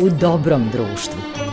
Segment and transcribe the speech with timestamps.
[0.00, 1.47] u dobrom društvu.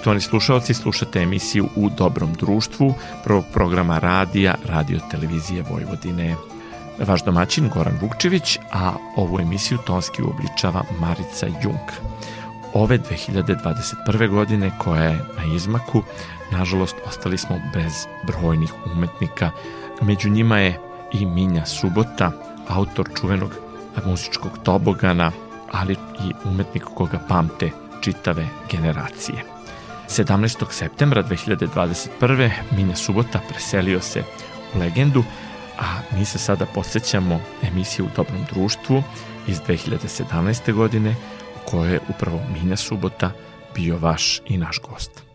[0.00, 6.36] Poštovani slušalci, slušate emisiju U dobrom društvu prvog programa radija Radio Televizije Vojvodine.
[7.06, 11.88] Vaš domaćin Goran Vukčević, a ovu emisiju tonski uobličava Marica Jung.
[12.74, 14.28] Ove 2021.
[14.28, 16.02] godine koja je na izmaku,
[16.52, 17.92] nažalost ostali smo bez
[18.26, 19.50] brojnih umetnika.
[20.02, 20.80] Među njima je
[21.12, 22.32] i Minja Subota,
[22.68, 23.54] autor čuvenog
[24.06, 25.32] muzičkog tobogana,
[25.72, 27.70] ali i umetnik koga pamte
[28.00, 29.59] čitave generacije.
[30.10, 30.70] 17.
[30.70, 32.50] septembra 2021.
[32.76, 34.22] Minja Subota preselio se
[34.74, 35.24] u legendu,
[35.78, 39.02] a mi se sada podsjećamo emisije u Dobrom društvu
[39.46, 40.72] iz 2017.
[40.72, 41.14] godine
[41.56, 43.30] u kojoj je upravo Minja Subota
[43.74, 45.29] bio vaš i naš gost.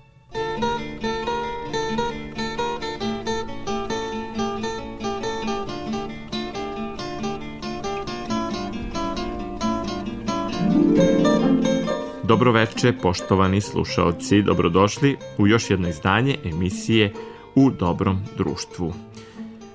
[12.36, 17.14] Dobroveče, poštovani slušaoci, dobrodošli u još jedno izdanje emisije
[17.56, 18.94] U dobrom društvu.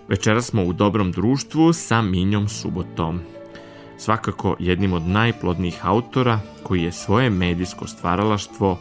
[0.08, 3.20] Večera smo u dobrom društvu sa Minjom Subotom.
[3.98, 8.78] Svakako jednim od najplodnijih autora koji je svoje medijsko stvaralaštvo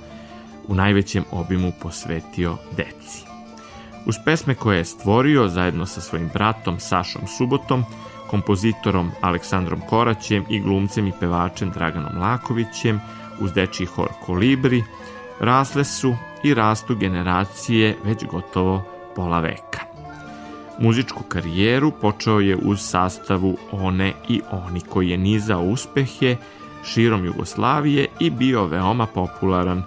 [0.67, 3.23] u najvećem obimu posvetio deci.
[4.05, 7.83] Uz pesme koje je stvorio zajedno sa svojim bratom Sašom Subotom,
[8.29, 12.99] kompozitorom Aleksandrom Koraćem i glumcem i pevačem Draganom Lakovićem,
[13.41, 14.83] uz dečiji hor Kolibri,
[15.39, 18.83] rasle su i rastu generacije već gotovo
[19.15, 19.79] pola veka.
[20.79, 26.35] Muzičku karijeru počeo je uz sastavu One i Oni koji je nizao uspehe
[26.85, 29.83] širom Jugoslavije i bio veoma popularan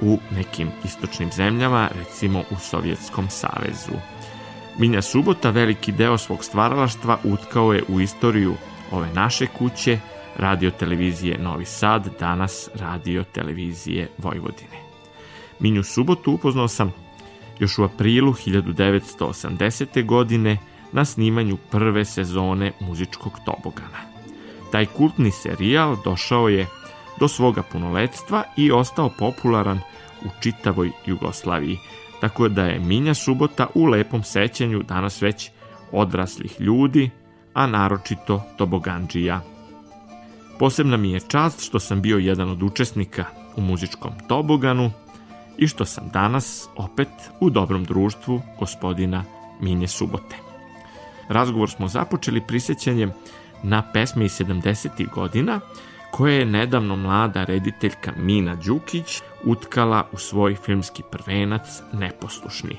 [0.00, 4.00] u nekim istočnim zemljama, recimo u Sovjetskom savezu.
[4.78, 8.54] Minja Subota veliki deo svog stvaralaštva utkao je u istoriju
[8.90, 9.98] ove naše kuće,
[10.40, 14.80] radio televizije Novi Sad, danas radio televizije Vojvodine.
[15.60, 16.92] Minju subotu upoznao sam
[17.58, 20.06] još u aprilu 1980.
[20.06, 20.58] godine
[20.92, 24.00] na snimanju prve sezone muzičkog tobogana.
[24.72, 26.66] Taj kultni serijal došao je
[27.20, 29.80] do svoga punoletstva i ostao popularan
[30.24, 31.78] u čitavoj Jugoslaviji,
[32.20, 35.50] tako da je Minja subota u lepom sećanju danas već
[35.92, 37.10] odraslih ljudi,
[37.54, 39.40] a naročito toboganđija
[40.60, 43.24] Posebna mi je čast što sam bio jedan od učesnika
[43.56, 44.90] u muzičkom toboganu
[45.58, 47.08] i što sam danas opet
[47.40, 49.24] u dobrom društvu gospodina
[49.60, 50.36] Minje Subote.
[51.28, 53.12] Razgovor smo započeli prisjećanjem
[53.62, 55.10] na pesme iz 70.
[55.14, 55.60] godina
[56.10, 62.76] koje je nedavno mlada rediteljka Mina Đukić utkala u svoj filmski prvenac Neposlušni.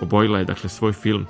[0.00, 1.26] Obojila je dakle svoj film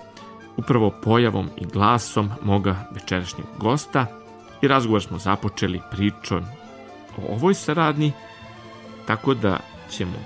[0.57, 4.26] upravo pojavom i glasom moga večerašnjeg gosta,
[4.63, 6.45] i razgovor smo započeli pričom
[7.19, 8.13] o ovoj saradnji,
[9.07, 9.59] tako da
[9.91, 10.19] ćemo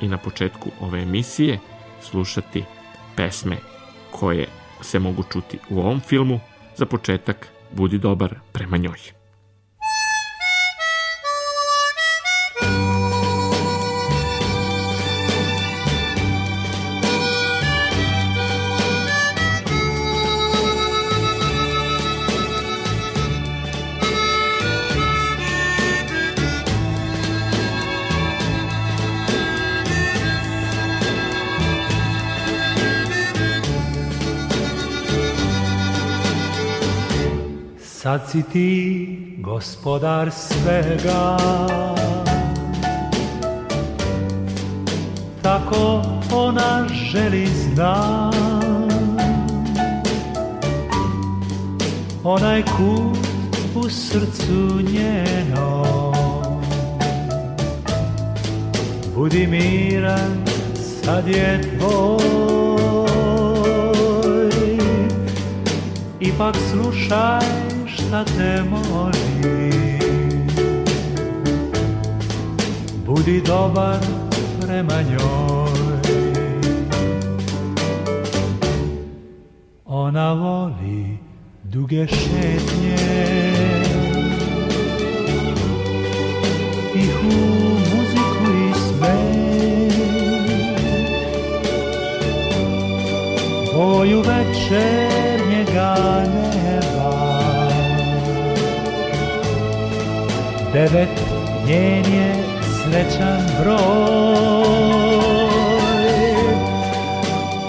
[0.00, 1.58] i na početku ove emisije
[2.00, 2.64] slušati
[3.16, 3.56] pesme
[4.10, 4.46] koje
[4.80, 6.40] se mogu čuti u ovom filmu.
[6.76, 9.21] Za početak, budi dobar prema njoj.
[38.12, 38.70] Sad si ti
[39.40, 41.36] gospodar svega.
[45.42, 46.02] Tako
[46.34, 48.30] ona želi zna
[52.24, 53.18] Onaj kut
[53.74, 56.14] u srcu njenom.
[59.16, 60.44] Budi miran,
[61.04, 62.22] sad je tvoj.
[66.20, 67.61] Ipak slušaj
[68.12, 70.46] šta te molim.
[73.06, 73.98] Budi dobar
[74.60, 76.00] prema njoj.
[79.84, 81.18] Ona voli
[81.62, 82.96] duge šetnje
[86.92, 87.38] tihu
[87.92, 89.92] muziku i smeh
[93.74, 95.11] boju večernjega
[100.72, 101.20] devet
[101.66, 105.12] njen je srećan broj.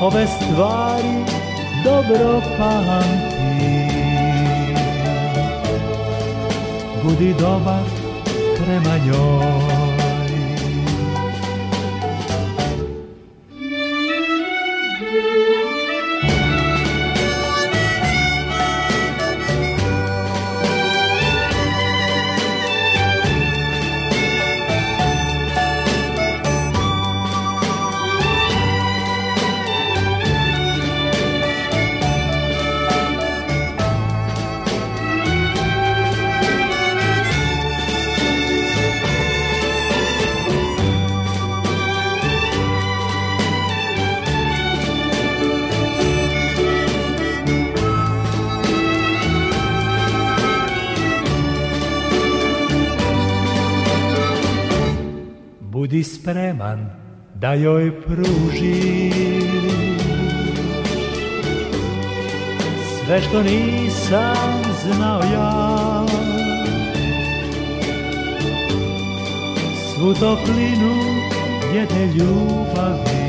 [0.02, 1.16] Ove stvari
[1.84, 3.44] dobro pamti
[7.04, 7.84] Budi dobar
[8.58, 9.83] prema njoj
[57.54, 59.14] joj pružiš
[63.06, 66.06] Sve što nisam znao ja
[69.96, 71.24] Svu toplinu
[71.74, 73.24] jedne ljubavi.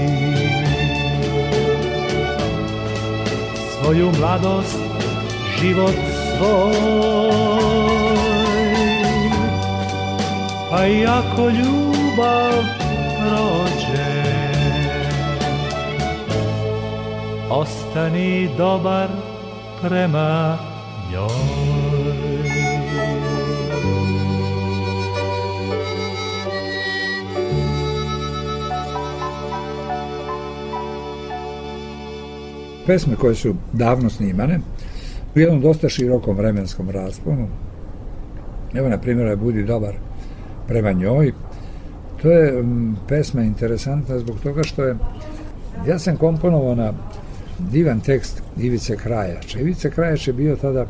[3.73, 4.79] Svoju mladost,
[5.61, 5.95] život
[6.39, 6.85] svoj.
[10.71, 12.53] Pa i ako ljubav
[13.19, 13.94] prođe
[17.95, 19.09] Ostani dobar
[19.83, 20.59] prema
[21.13, 21.29] njoj
[32.87, 34.61] pesme koje su davno snimane
[35.35, 37.49] u jednom dosta širokom vremenskom rasponu.
[38.75, 39.95] Evo, na primjer, Budi dobar
[40.69, 41.33] prema njoj.
[42.23, 44.97] To je m, pesma interesantna zbog toga što je
[45.87, 46.93] ja sam komponovao na
[47.59, 49.61] divan tekst Ivice Krajača.
[49.61, 50.87] Ivica Krajač je bio tada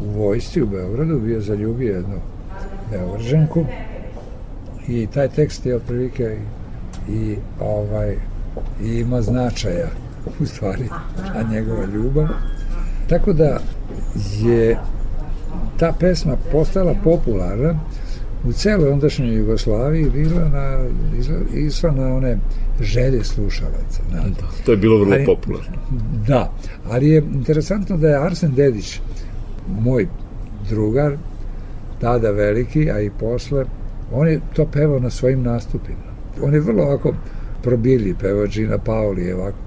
[0.00, 2.20] u vojsci u Beogradu, bio zaljubio jednu
[2.90, 3.64] Beograđanku
[4.88, 6.36] i taj tekst je otprilike
[7.08, 8.16] i, i ovaj
[8.82, 9.88] i ima značaja
[10.40, 10.88] u stvari
[11.32, 12.28] ta njegova ljubav.
[13.08, 13.58] Tako da
[14.40, 14.78] je
[15.78, 17.80] ta pesma postala popularna
[18.44, 20.78] u celoj ondašnjoj Jugoslaviji bila na,
[21.54, 22.38] išla na one
[22.80, 24.02] želje slušalaca.
[24.12, 25.76] Na, Da, to je bilo vrlo Ali- popularno.
[26.26, 26.52] Da,
[26.90, 29.00] ali je interesantno da je Arsen Dedić,
[29.80, 30.08] moj
[30.68, 31.16] drugar,
[32.00, 33.64] tada veliki, a i posle,
[34.12, 36.08] on je to pevao na svojim nastupima.
[36.42, 37.14] On je vrlo ovako
[37.62, 39.58] probilji pevač i na Pauli je ovako.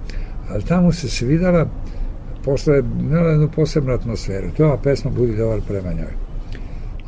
[0.50, 1.67] Ali tamo se svidala,
[2.45, 4.47] posle imala jednu posebnu atmosferu.
[4.57, 6.13] To je ova pesma Budi dobar prema njoj.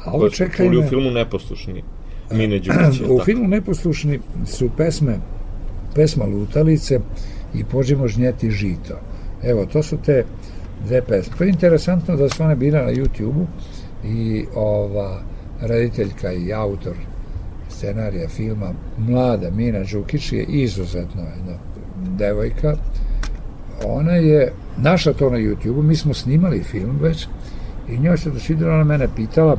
[0.05, 1.83] A ovo čekaj čuli u me- filmu Neposlušni.
[2.31, 2.99] Mine Đurić.
[2.99, 3.25] je u tako?
[3.25, 5.19] filmu Neposlušni su pesme,
[5.95, 6.99] pesma Lutalice
[7.53, 8.99] i Pođemo žnjeti žito.
[9.43, 10.25] Evo, to su te
[10.85, 11.37] dve pesme.
[11.37, 13.45] To je interesantno da su one bile na YouTube-u
[14.07, 15.21] i ova
[15.61, 16.93] rediteljka i autor
[17.69, 21.57] scenarija filma mlada Mina Đukić je izuzetno jedna
[22.17, 22.75] devojka
[23.85, 27.27] ona je našla to na YouTube-u, mi smo snimali film već
[27.89, 29.57] i njoj se dosvidjela, ona mene pitala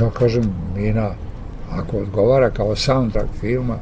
[0.00, 0.42] ja kažem
[0.76, 1.10] Mina
[1.70, 3.76] ako odgovara kao soundtrack filma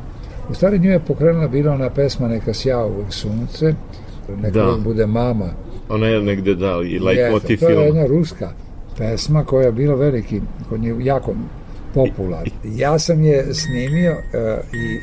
[0.50, 3.74] u stvari nju je pokrenula bila ona pesma Neka sja uvek sunce
[4.36, 4.76] neka Da.
[4.84, 5.46] bude mama
[5.88, 7.82] Ona je negde da, i Jeste, lajkoti to je film.
[7.86, 8.50] jedna ruska
[8.98, 11.32] pesma koja je bila veliki, kod nje jako
[11.94, 12.50] popularna.
[12.64, 14.16] Ja sam je snimio e,
[14.72, 15.00] i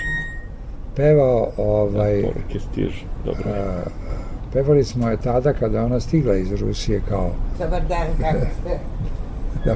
[0.95, 3.05] pevao ovaj, Poruke stižu.
[3.25, 3.43] Dobro.
[4.53, 8.79] pevali smo je tada kada ona stigla iz Rusije kao Dobar dan, kako ste?
[9.65, 9.75] da,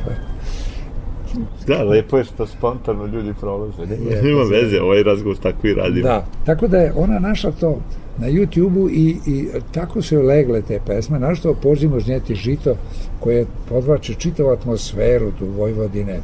[1.68, 3.86] Da, lepo je što spontano ljudi prolaze.
[3.86, 6.08] Nema, nema veze, ovaj razgovor tako i radimo.
[6.08, 7.80] da, tako da je ona našla to
[8.18, 12.76] na YouTube-u i, i tako su joj legle te pesme, našto pođimo žnjeti žito
[13.20, 16.20] koje podvlače čitavu atmosferu tu Vojvodine,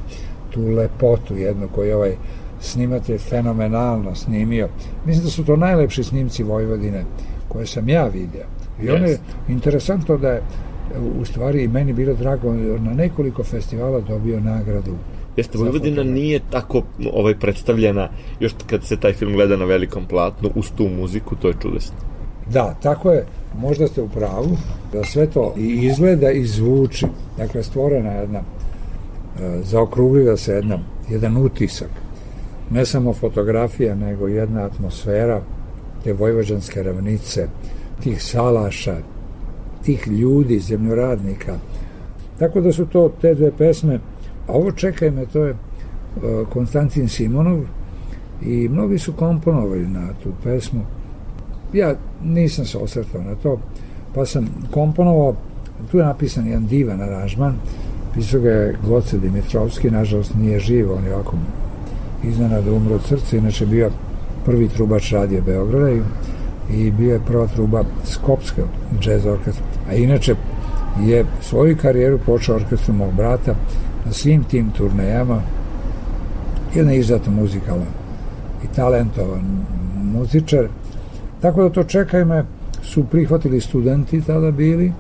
[0.49, 2.15] tu lepotu jednu koju ovaj
[2.59, 4.67] snimatelj fenomenalno snimio.
[5.05, 7.03] Mislim da su to najlepši snimci Vojvodine
[7.47, 8.45] koje sam ja vidio.
[8.81, 10.41] I ono je interesantno da je
[11.21, 14.95] u stvari i meni bilo drago na nekoliko festivala dobio nagradu
[15.37, 16.81] Jeste, Vojvodina nije tako
[17.13, 21.47] ovaj predstavljena, još kad se taj film gleda na velikom platnu, uz tu muziku, to
[21.47, 21.95] je čudesno.
[22.51, 23.25] Da, tako je,
[23.57, 24.57] možda ste u pravu,
[24.93, 27.05] da sve to i izgleda i zvuči.
[27.37, 28.43] Dakle, stvorena je jedna, e,
[29.63, 30.79] zaokrugljiva se jedna,
[31.09, 31.89] jedan utisak.
[32.71, 35.41] Ne samo fotografija, nego jedna atmosfera
[36.03, 37.47] te vojvođanske ravnice,
[38.03, 38.97] tih salaša,
[39.87, 41.57] tih ljudi, zemljoradnika.
[42.39, 43.99] Tako da su to te dve pesme,
[44.47, 47.61] a ovo čekaj me, to je uh, Konstantin Simonov
[48.41, 50.81] i mnogi su komponovali na tu pesmu.
[51.73, 53.59] Ja nisam se osvrtao na to,
[54.15, 55.35] pa sam komponovao,
[55.91, 57.55] tu je napisan jedan divan aranžman,
[58.13, 61.37] pisao ga je Goce Dimitrovski, nažalost nije živ, on je ovako
[62.23, 63.91] iznenada umro od srca, inače bio
[64.45, 66.01] prvi trubač radije Beograda i,
[66.73, 68.61] i bio je prva truba Skopske
[69.01, 69.65] jazz orkestra.
[69.89, 70.35] A inače
[71.05, 73.55] je svoju karijeru počeo orkestrom mog brata
[74.05, 75.41] na svim tim turnejama.
[76.75, 77.87] Jedna izuzetno muzikalan
[78.63, 79.65] i talentovan
[80.03, 80.67] muzičar.
[81.41, 82.45] Tako da to čekaj me
[82.83, 84.93] su prihvatili studenti tada bili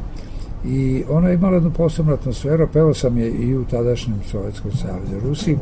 [0.65, 5.27] i ona je imala jednu posebnu atmosferu, pevao sam je i u tadašnjem Sovjetskom savjezu
[5.27, 5.57] Rusiji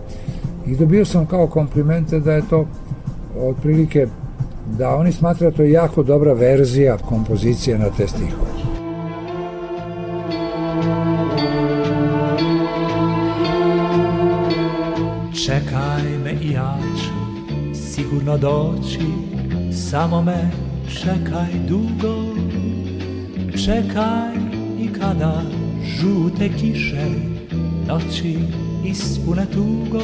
[0.68, 2.66] i dobio sam kao komplimente da je to
[3.40, 4.08] otprilike
[4.65, 8.51] da oni smatraju da to je jako dobra verzija kompozicije na te stihove.
[15.45, 19.00] Čekaj me i ja ću sigurno doći,
[19.89, 20.51] samo me
[21.01, 22.36] čekaj dugo.
[23.65, 24.36] Čekaj
[24.79, 25.41] i kada
[25.84, 27.05] žute kiše
[27.88, 28.38] noći
[28.86, 30.03] ispune tugo.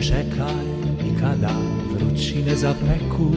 [0.00, 0.64] Čekaj
[1.06, 1.81] i kada
[2.12, 3.30] vrućine zapeku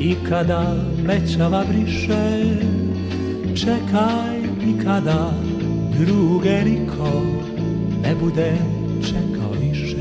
[0.00, 0.74] i kada
[1.06, 2.56] mećava briše.
[3.54, 5.30] Čekaj i kada
[5.98, 7.22] druge niko
[8.02, 8.52] ne bude
[9.04, 9.96] čekao više.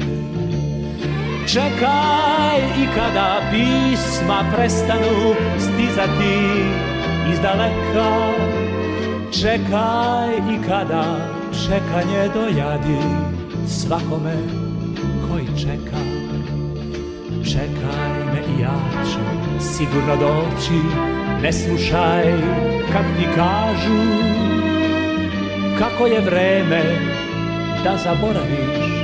[1.48, 6.38] Čekaj i kada pisma prestanu stizati
[7.34, 8.32] iz daleka.
[9.32, 11.18] Čekaj i kada
[11.68, 13.00] čekanje dojadi
[13.68, 14.65] svakome.
[17.56, 19.20] Čekaj me i ja ću
[19.66, 20.80] sigurno doći,
[21.42, 22.24] ne slušaj
[22.94, 24.00] kad ti kažu
[25.80, 26.82] kako je vreme
[27.84, 28.96] da zaboraviš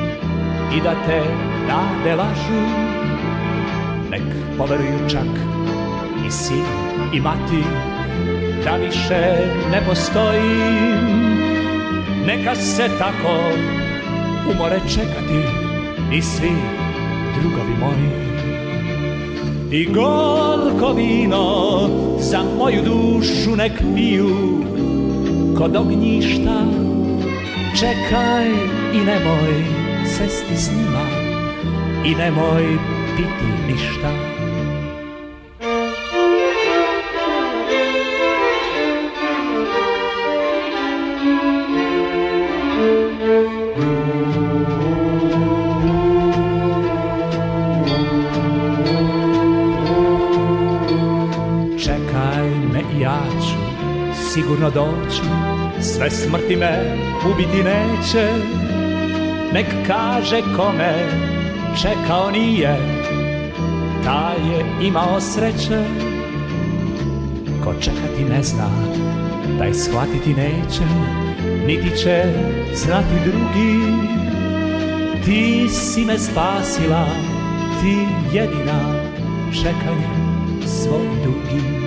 [0.75, 1.21] i da te
[1.67, 2.61] nade lažu.
[4.09, 4.23] Nek
[4.57, 5.29] poveruju čak
[6.27, 6.65] i sin
[7.13, 7.63] i mati
[8.65, 11.21] da više ne postojim.
[12.27, 13.39] Neka se tako
[14.51, 15.41] umore čekati
[16.13, 16.51] i svi
[17.39, 18.30] drugovi moji.
[19.71, 24.63] I gorko vino za moju dušu nek piju
[25.57, 26.65] kod ognjišta
[27.79, 28.49] Čekaj
[28.93, 29.65] i nemoj
[30.05, 31.05] sesti s njima
[32.05, 32.77] i nemoj
[33.17, 34.30] piti ništa.
[54.73, 55.21] Doći
[55.81, 56.97] sve smrti me
[57.33, 58.27] ubiti neće.
[59.53, 60.93] Nek kaže kome
[61.81, 62.77] čekao nije
[64.03, 65.83] Taj je imao sreće.
[67.63, 68.69] Ko čekati ne zna
[69.59, 70.83] Taj shvatiti neće
[71.67, 72.23] Niti će
[72.73, 74.01] znati drugi.
[75.25, 77.05] Ti si me spasila
[77.81, 77.97] Ti
[78.37, 78.95] jedina
[79.53, 80.21] Čekanjem
[80.65, 81.80] svoj dugi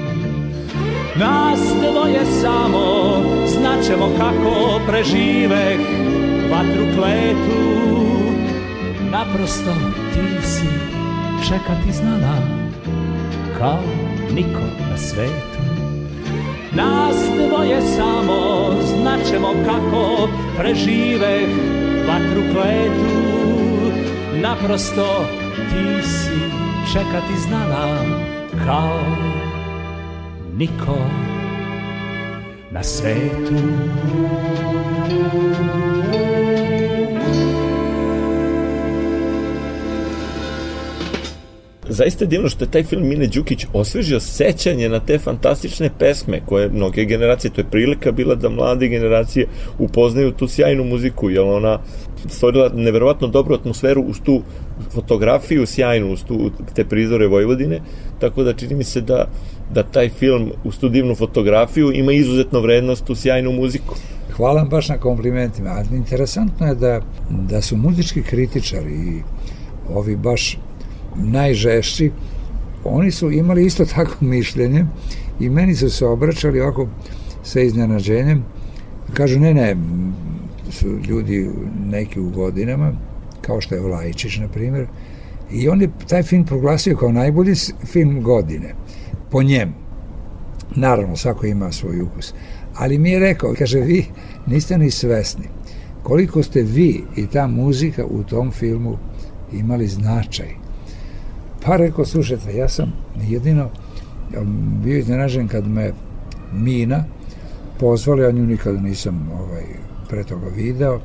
[1.19, 3.17] nas dvoje samo
[3.47, 5.81] Znaćemo kako preživeh
[6.51, 7.85] Vatru kletu.
[9.11, 9.75] Naprosto
[10.15, 10.69] ti si
[11.49, 12.37] Čekati znala
[13.59, 13.83] Kao
[14.35, 15.65] niko na svetu.
[16.73, 17.17] Nas
[17.49, 20.29] dvoje samo Znaćemo kako
[20.59, 21.49] preživeh
[22.09, 23.35] Vatru kletu.
[24.35, 25.25] Naprosto
[25.57, 26.41] ti si
[26.93, 27.99] Čekati znala
[28.67, 29.01] Kao
[30.57, 30.99] niko
[32.73, 33.59] na svetu.
[41.95, 46.41] Zaista je divno što je taj film Mine Đukić osvežio sećanje na te fantastične pesme
[46.47, 49.47] koje mnoge generacije, to je prilika bila da mlade generacije
[49.79, 51.79] upoznaju tu sjajnu muziku, jer ona
[52.29, 54.43] stvorila neverovatno dobru atmosferu uz tu
[54.91, 57.81] fotografiju sjajnu, uz tu, te prizore Vojvodine,
[58.21, 59.29] tako da čini mi se da,
[59.75, 63.95] da taj film uz tu divnu fotografiju ima izuzetno vrednost u sjajnu muziku.
[64.37, 65.85] Hvala vam baš na komplimentima.
[65.93, 69.23] Interesantno je da, da su muzički kritičari i
[69.95, 70.59] ovi baš
[71.17, 72.11] najžešći
[72.85, 74.87] oni su imali isto tako mišljenje
[75.41, 76.89] i meni su se obraćali ovako
[77.43, 78.45] sa iznenađenjem.
[79.15, 79.77] Kažu, ne, ne,
[80.71, 81.51] su ljudi
[81.91, 82.93] neki u godinama,
[83.41, 84.87] kao što je Vlajičić, na primjer,
[85.53, 87.55] i on je taj film proglasio kao najbolji
[87.85, 88.75] film godine,
[89.31, 89.73] po njemu.
[90.77, 92.35] Naravno, svako ima svoj ukus.
[92.75, 94.05] Ali mi je rekao, kaže, vi
[94.47, 95.45] niste ni svesni
[96.03, 98.99] koliko ste vi i ta muzika u tom filmu
[99.53, 100.64] imali značaj.
[101.67, 102.93] Pa rekao, slušajte, ja sam
[103.29, 103.69] jedino
[104.85, 105.93] bio iznenažen kad me
[106.53, 107.05] Mina
[107.81, 109.65] pozvali, ja nju nikada nisam ovaj,
[110.09, 111.01] pre toga video,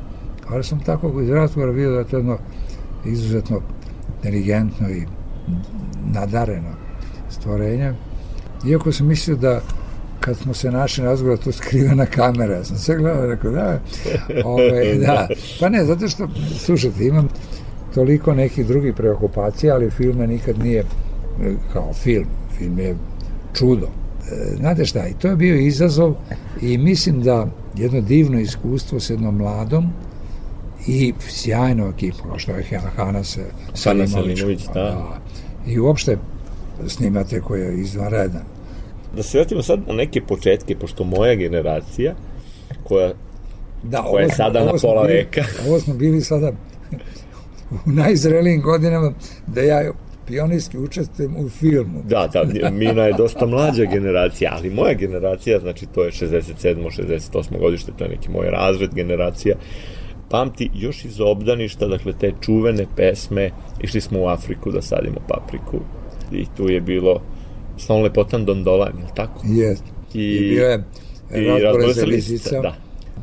[0.47, 2.37] ali sam tako iz razgovora vidio da je to jedno
[3.05, 3.61] izuzetno
[4.15, 5.03] inteligentno i
[6.13, 6.69] nadareno
[7.29, 7.93] stvorenje.
[8.67, 9.61] Iako sam mislio da
[10.19, 12.55] kad smo se našli na razgovor, to skrivena kamera.
[12.55, 13.79] Ja sam sve gledao rekao, da,
[14.45, 15.27] ove, da.
[15.59, 16.27] Pa ne, zato što,
[16.65, 17.27] slušajte, imam
[17.93, 20.83] toliko nekih drugih preokupacija, ali film nikad nije
[21.73, 22.27] kao film.
[22.57, 22.95] Film je
[23.53, 23.85] čudo.
[23.85, 26.13] E, znate šta, i to je bio izazov
[26.61, 29.89] i mislim da jedno divno iskustvo s jednom mladom
[30.87, 33.23] i sjajno ekipom, kao što je Hana
[33.73, 34.65] Salimović.
[34.73, 34.73] da.
[34.73, 35.19] da.
[35.67, 36.17] I uopšte
[36.87, 38.43] snimate koji je izvanredan
[39.15, 42.13] da se vratimo sad na neke početke, pošto moja generacija,
[42.83, 43.13] koja,
[43.83, 45.43] da, koja je sada na pola bili, veka...
[45.67, 46.51] Ovo smo bili sada
[47.71, 49.13] u najzrelijim godinama
[49.47, 49.91] da ja
[50.27, 52.03] pionirski učestvujem u filmu.
[52.05, 56.53] Da, da, Mina je dosta mlađa generacija, ali moja generacija, znači to je 67.
[56.61, 57.59] 68.
[57.59, 59.55] godište, to je neki moj razred generacija,
[60.29, 65.79] pamti još iz obdaništa, dakle te čuvene pesme, išli smo u Afriku da sadimo papriku
[66.31, 67.21] i tu je bilo
[67.77, 69.41] Slon lepotan Dondolan, je li tako?
[69.45, 69.83] Jest.
[70.13, 70.83] I, I bio je
[71.63, 72.61] razbore za lisica.
[72.61, 72.75] Da.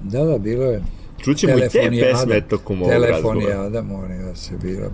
[0.02, 0.82] da, da, bilo je.
[1.26, 3.40] Čućemo i te pesme tokom ovog razgovora.
[3.40, 4.88] Telefonijada, molim vas, je bila.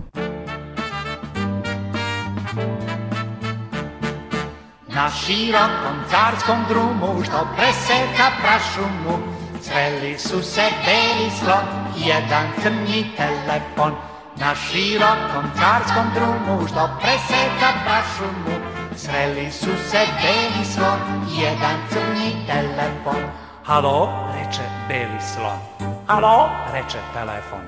[4.95, 9.15] Na širokom carskom drumu što preseca prašumu
[9.61, 11.67] Sreli su se beli slon
[11.97, 13.91] i jedan crni telefon
[14.39, 18.55] Na širokom carskom drumu što preseca prašumu
[18.95, 20.99] Sreli su se beli slon
[21.31, 23.23] i jedan crni telefon.
[23.63, 25.72] Halo, reče beli slon.
[26.07, 27.59] Halo, reče telefon.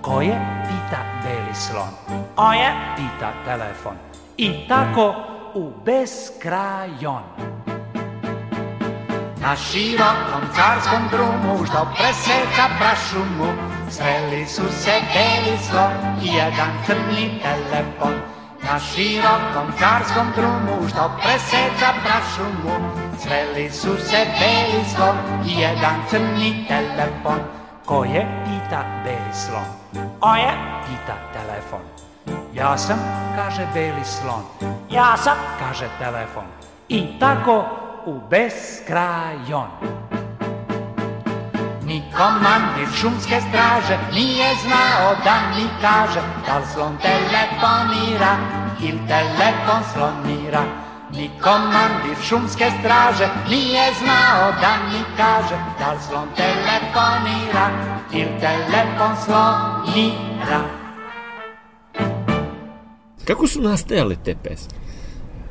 [0.00, 2.22] Ko je, pita beli slon.
[2.36, 3.96] O je, pita telefon.
[4.36, 5.14] I tako
[5.54, 7.22] u beskrajon.
[9.42, 13.52] Na širokom carskom drumu što preseca prašumu
[13.90, 18.35] Sreli su se beli slon i jedan crni telefon
[18.66, 22.74] Na širokom carskom drumu što preseca prašumu
[23.18, 27.38] Sreli su se beli slon i jedan crni telefon.
[27.84, 29.64] Ko je, pita beli slon
[30.20, 30.52] O je,
[30.86, 31.80] pita telefon.
[32.54, 32.98] Ja sam,
[33.36, 36.44] kaže beli slon Ja sam, kaže telefon.
[36.88, 37.64] I tako
[38.06, 39.68] u beskrajon
[42.18, 48.32] komandir šumske straže nije znao da mi kaže Da li slon telefonira
[48.80, 50.64] ili telefon slonira
[51.12, 57.66] Ni komandir šumske straže nije znao da mi kaže Da li slon telefonira
[58.12, 60.60] ili telefon slonira
[63.26, 64.78] Kako su nastajale te pesme?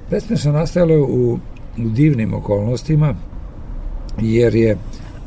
[0.10, 1.34] Pesme su nastajale u,
[1.78, 3.16] u divnim okolnostima,
[4.22, 4.78] jer je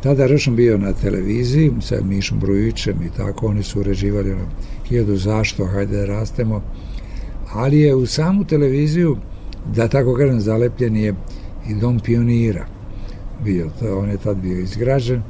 [0.03, 4.45] Tada Ršom bio na televiziji sa Mišom Brujićem i tako, oni su uređivali ono,
[4.89, 6.63] hiljadu zašto, hajde da rastemo,
[7.53, 9.17] ali je u samu televiziju,
[9.75, 11.15] da tako kažem, zalepljen je
[11.69, 12.67] i dom pionira
[13.45, 15.23] bio, to, on je tad bio izgrađen,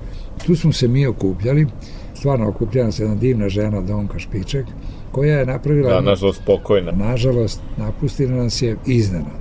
[0.46, 1.66] tu smo se mi okupljali,
[2.14, 4.66] stvarno okupljena se jedna divna žena, Donka Špiček,
[5.12, 5.90] koja je napravila...
[5.90, 6.92] Da, nažalost, pokojna.
[6.92, 9.38] Nažalost, napustila nas je iznenad.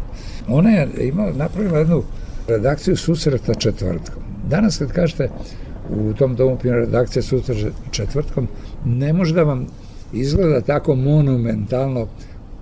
[0.47, 2.03] Ona je ima, napravila jednu
[2.47, 4.26] redakciju susreta četvrtkom.
[4.49, 5.29] Danas kad kažete
[5.89, 7.55] u tom domu pionira redakcija sutra
[7.91, 8.47] četvrtkom,
[8.85, 9.67] ne može da vam
[10.13, 12.07] izgleda tako monumentalno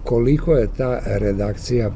[0.03, 1.91] koliko je ta redakcija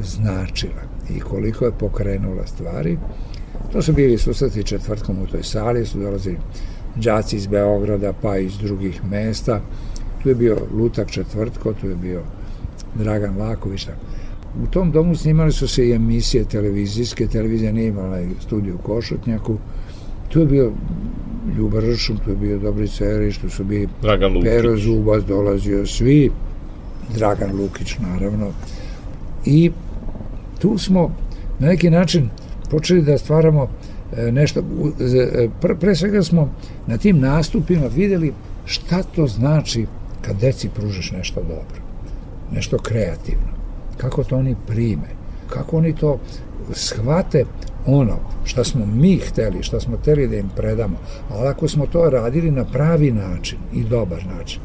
[0.00, 0.82] značila
[1.16, 2.98] i koliko je pokrenula stvari.
[3.72, 6.38] To su bili susreti četvrtkom u toj sali, su dolazili
[6.96, 9.60] đaci iz Beograda pa iz drugih mesta.
[10.22, 12.20] Tu je bio Lutak četvrtko, tu je bio
[12.94, 13.98] Dragan Laković, tako
[14.60, 19.56] U tom domu snimali su se i emisije televizijske, televizija nije imala studiju u Košutnjaku,
[20.28, 20.72] tu je bio
[21.56, 24.50] Ljuba Ršum, tu je bio Dobrica Eriš, tu su bili Dragan Lukić.
[24.50, 26.30] Pero Zubac, dolazio svi,
[27.14, 28.52] Dragan Lukić naravno.
[29.44, 29.70] I
[30.58, 31.14] tu smo
[31.58, 32.30] na neki način
[32.70, 33.68] počeli da stvaramo
[34.16, 35.48] e, nešto, e,
[35.80, 36.54] pre svega smo
[36.86, 38.32] na tim nastupima videli
[38.64, 39.86] šta to znači
[40.20, 41.82] kad deci pružiš nešto dobro,
[42.52, 43.51] nešto kreativno
[43.96, 45.08] kako to oni prime,
[45.48, 46.18] kako oni to
[46.72, 47.44] shvate
[47.86, 50.96] ono što smo mi hteli, što smo hteli da im predamo,
[51.30, 54.60] ali ako smo to radili na pravi način i dobar način,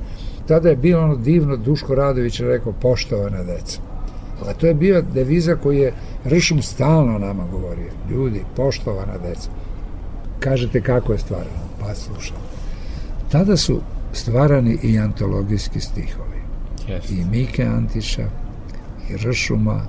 [0.47, 3.79] tada je bilo ono divno, Duško Radović je rekao poštovana deca.
[4.45, 5.93] A to je bio deviza koji je
[6.25, 7.91] Ršum stalno nama govorio.
[8.09, 9.49] Ljudi, poštovana deca.
[10.39, 11.67] Kažete kako je stvarano?
[11.79, 12.37] Pa slušam.
[13.31, 13.81] Tada su
[14.13, 16.37] stvarani i antologijski stihovi.
[16.87, 17.11] Yes.
[17.11, 18.29] I Mike Antiša,
[19.09, 19.81] i Ršuma,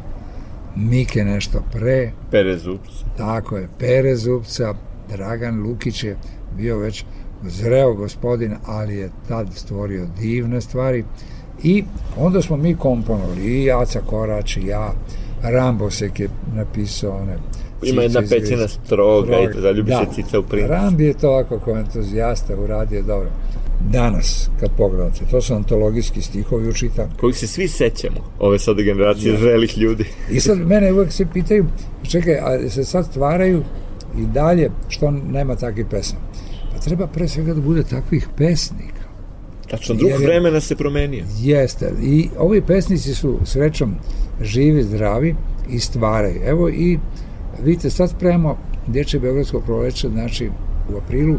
[0.77, 2.13] Mike nešto pre.
[2.31, 3.05] Pere Zupca.
[3.17, 4.75] Tako je, Pere Zupca,
[5.09, 6.17] Dragan Lukić je
[6.57, 7.05] bio već
[7.45, 11.05] zreo gospodin, ali je tad stvorio divne stvari
[11.63, 11.85] i
[12.19, 14.93] onda smo mi komponovali i Jaca Korać i ja
[15.43, 17.39] Rambosek je napisao one
[17.83, 20.05] ima jedna pećina stroga i to da ljubi da.
[20.05, 20.69] se cica u princu.
[20.69, 23.31] Rambi je to ovako kao entuzijasta uradio dobro.
[23.81, 27.11] Danas, kad pogledate, to su antologijski stihovi učitam.
[27.21, 29.41] Koji se svi sećamo, ove sada generacije ja.
[29.41, 30.05] zrelih ljudi.
[30.31, 31.67] I sad mene uvek se pitaju,
[32.11, 33.63] čekaj, a se sad stvaraju
[34.19, 36.21] i dalje, što nema takvih pesama?
[36.73, 39.09] Pa treba pre svega da bude takvih pesnika.
[39.71, 41.25] Tačno, drug Jer, vremena se promenio.
[41.39, 43.95] Jeste, i ovi pesnici su srećom
[44.43, 45.35] živi, zdravi
[45.71, 46.41] i stvaraju.
[46.45, 46.99] Evo i
[47.63, 50.51] vidite, sad spremamo Dječje Beogradsko proleće, znači
[50.95, 51.37] u aprilu.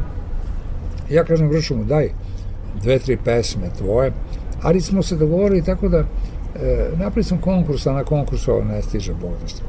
[1.12, 2.10] Ja kažem vršu mu, daj
[2.82, 4.12] dve, tri pesme tvoje,
[4.62, 6.06] ali smo se dogovorili tako da e,
[6.92, 9.68] napravili smo konkurs, a na konkursu ovo ne stiže Bogdaštvo.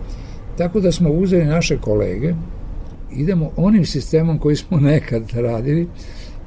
[0.58, 2.34] Tako da smo uzeli naše kolege,
[3.12, 5.88] idemo onim sistemom koji smo nekad radili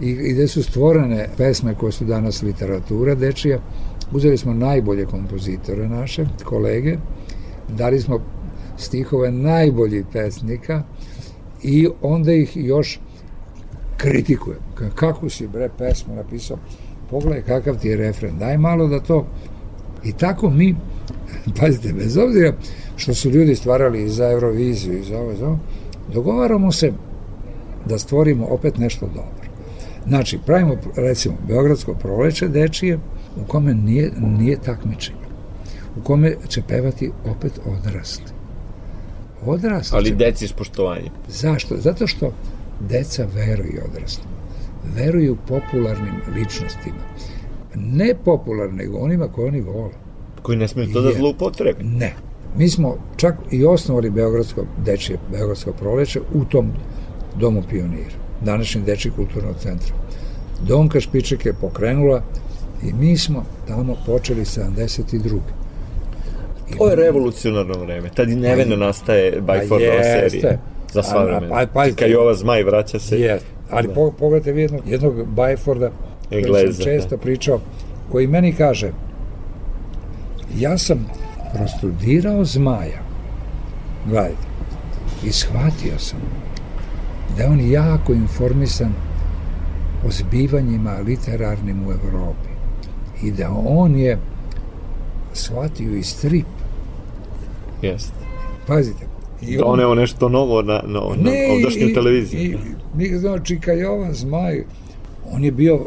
[0.01, 3.59] i, i gde su stvorene pesme koje su danas literatura dečija,
[4.11, 6.97] uzeli smo najbolje kompozitore naše, kolege,
[7.69, 8.19] dali smo
[8.77, 10.83] stihove najboljih pesnika
[11.63, 12.99] i onda ih još
[14.03, 14.59] kritikujem.
[14.95, 16.57] Kako si bre pesmu napisao?
[17.09, 18.37] Pogledaj kakav ti je refren.
[18.37, 19.25] Daj malo da to...
[20.03, 20.75] I tako mi,
[21.59, 22.53] pazite, bez obzira
[22.95, 25.59] što su ljudi stvarali i za Euroviziju i za ovo, za ovo,
[26.13, 26.91] dogovaramo se
[27.85, 29.43] da stvorimo opet nešto dobro.
[30.07, 32.99] Znači, pravimo, recimo, Beogradsko proleće dečije,
[33.41, 35.27] u kome nije, nije takmičenje,
[35.97, 38.25] u kome će pevati opet odrasli.
[39.45, 40.15] Odrasli Ali će...
[40.15, 41.11] deci s poštovanjem.
[41.27, 41.77] Zašto?
[41.77, 42.33] Zato što
[42.89, 44.27] deca veruju odraslim.
[44.95, 47.03] Veruju popularnim ličnostima.
[47.75, 49.93] Ne popularnim, nego onima koje oni vole.
[50.41, 51.83] Koji ne smiju to da zloupotrebe.
[51.83, 52.13] Ne.
[52.57, 56.71] Mi smo čak i osnovali Beogradsko, dečije Beogradsko proleće u tom
[57.39, 59.95] domu pionira, današnjem dečji kulturnog centra.
[60.67, 62.21] Donka Špiček je pokrenula
[62.83, 65.39] i mi smo tamo počeli 72.
[66.77, 68.09] To je revolucionarno vreme.
[68.09, 70.57] Tad i neveno nastaje Bajfordova serija.
[70.93, 71.55] Za sva vremena.
[71.55, 73.19] Pa, pa, Kad i ova zmaj vraća se.
[73.19, 73.39] Je.
[73.69, 73.93] Ali da.
[73.93, 75.91] pogledajte vi jednog, jednog Bajforda,
[76.29, 77.17] koji sam često da.
[77.17, 77.59] pričao,
[78.11, 78.91] koji meni kaže,
[80.57, 81.05] ja sam
[81.53, 83.01] prostudirao zmaja,
[84.05, 84.47] gledajte,
[85.25, 86.19] i shvatio sam
[87.37, 88.93] da je on jako informisan
[90.07, 92.49] o zbivanjima literarnim u Evropi
[93.23, 94.17] i da on je
[95.33, 96.45] shvatio i strip.
[97.81, 98.13] Jeste.
[98.67, 99.12] Pazite.
[99.47, 102.41] I on, Doneo nešto novo na, na, na ovdašnjoj televiziji.
[102.41, 102.57] I,
[102.97, 104.63] mi ga znamo Čika Jovan Zmaj,
[105.31, 105.79] on je bio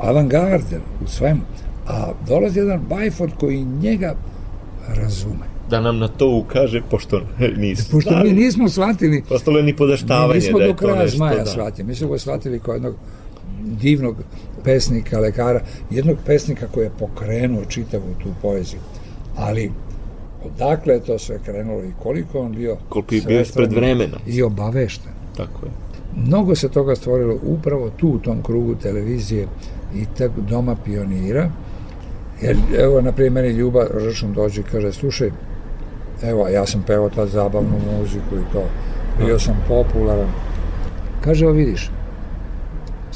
[0.00, 1.40] avangarden u svemu.
[1.86, 4.14] A dolazi jedan Bajford koji njega
[4.88, 5.48] razume.
[5.70, 7.20] Da nam na to ukaže, pošto
[7.56, 7.98] nismo.
[7.98, 9.22] Pošto mi nismo shvatili.
[9.28, 10.28] Postalo je ni podaštavanje.
[10.28, 11.46] Mi nismo da do kraja Zmaja da.
[11.46, 11.88] shvatili.
[11.88, 12.94] Mi smo ga shvatili kao jednog
[13.62, 14.16] divnog
[14.64, 18.80] pesnika, lekara, jednog pesnika koji je pokrenuo čitavu tu poeziju.
[19.36, 19.72] Ali
[20.54, 24.42] odakle je to sve krenulo i koliko on bio koliko je bio ispred vremena i
[24.42, 25.12] obavešten.
[25.36, 25.72] Tako je.
[26.26, 29.46] Mnogo se toga stvorilo upravo tu u tom krugu televizije
[29.94, 31.50] i tak doma pionira.
[32.42, 35.30] Jer, evo, na primjer, meni Ljuba Ršum dođe i kaže, slušaj,
[36.22, 38.62] evo, ja sam pevao ta zabavnu muziku i to,
[39.18, 40.28] bio sam popularan.
[41.24, 41.90] Kaže, o vidiš,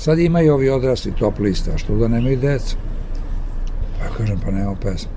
[0.03, 2.77] Sad imaju ovi odrasli top lista, što da nemaju deca?
[3.99, 5.11] Pa ja kažem, pa nema pesma.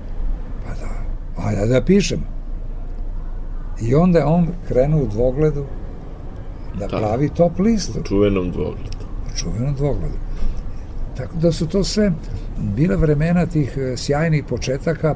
[1.36, 2.20] Pa da, da pišem.
[3.80, 5.64] I onda on krenuo u dvogledu
[6.78, 8.00] da, da pravi top listu.
[8.00, 8.90] U čuvenom dvogledu.
[9.26, 10.14] U čuvenom dvogledu.
[11.16, 12.12] Tako da su to sve
[12.58, 15.14] bile vremena tih e, sjajnih početaka,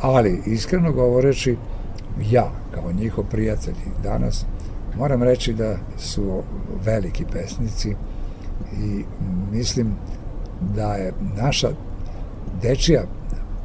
[0.00, 1.56] ali iskreno govoreći,
[2.30, 4.46] ja, kao njihov prijatelj danas,
[4.98, 6.42] moram reći da su
[6.84, 7.94] veliki pesnici,
[8.82, 9.04] i
[9.52, 9.94] mislim
[10.76, 11.68] da je naša
[12.62, 13.02] dečija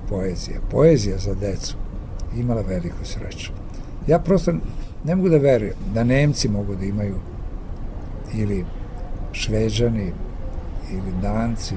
[0.09, 1.75] poezija, poezija za decu,
[2.37, 3.51] imala veliku sreću.
[4.07, 4.53] Ja prosto
[5.03, 7.15] ne mogu da verujem da Nemci mogu da imaju
[8.33, 8.65] ili
[9.31, 10.11] Šveđani
[10.91, 11.75] ili Danci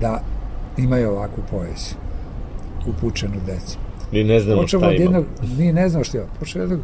[0.00, 0.22] da
[0.76, 1.96] imaju ovakvu poeziju
[2.86, 3.76] upućenu deci.
[4.12, 5.02] Ni ne znamo Počemo šta ima.
[5.02, 5.24] jednog,
[5.58, 6.26] mi ne znamo šta ima.
[6.38, 6.80] Počemo jednog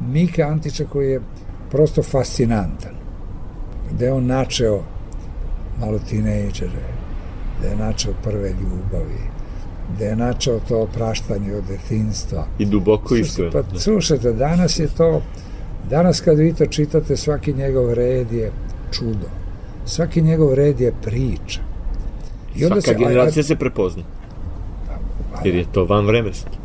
[0.00, 1.20] Mika Antića koji je
[1.70, 2.94] prosto fascinantan.
[3.92, 4.82] Gde je on načeo
[5.80, 6.84] malo tinejdžere,
[7.58, 9.20] gde je načeo prve ljubavi,
[9.94, 12.46] gde je načeo to opraštanje od detinstva.
[12.58, 13.52] I duboko iskren.
[13.52, 15.22] Pa slušajte, danas je to,
[15.90, 18.52] danas kad vi to čitate, svaki njegov red je
[18.92, 19.28] čudo.
[19.84, 21.60] Svaki njegov red je priča.
[22.58, 24.02] Svaka generacija se prepozna.
[25.34, 26.58] a, Jer je to van vremenski.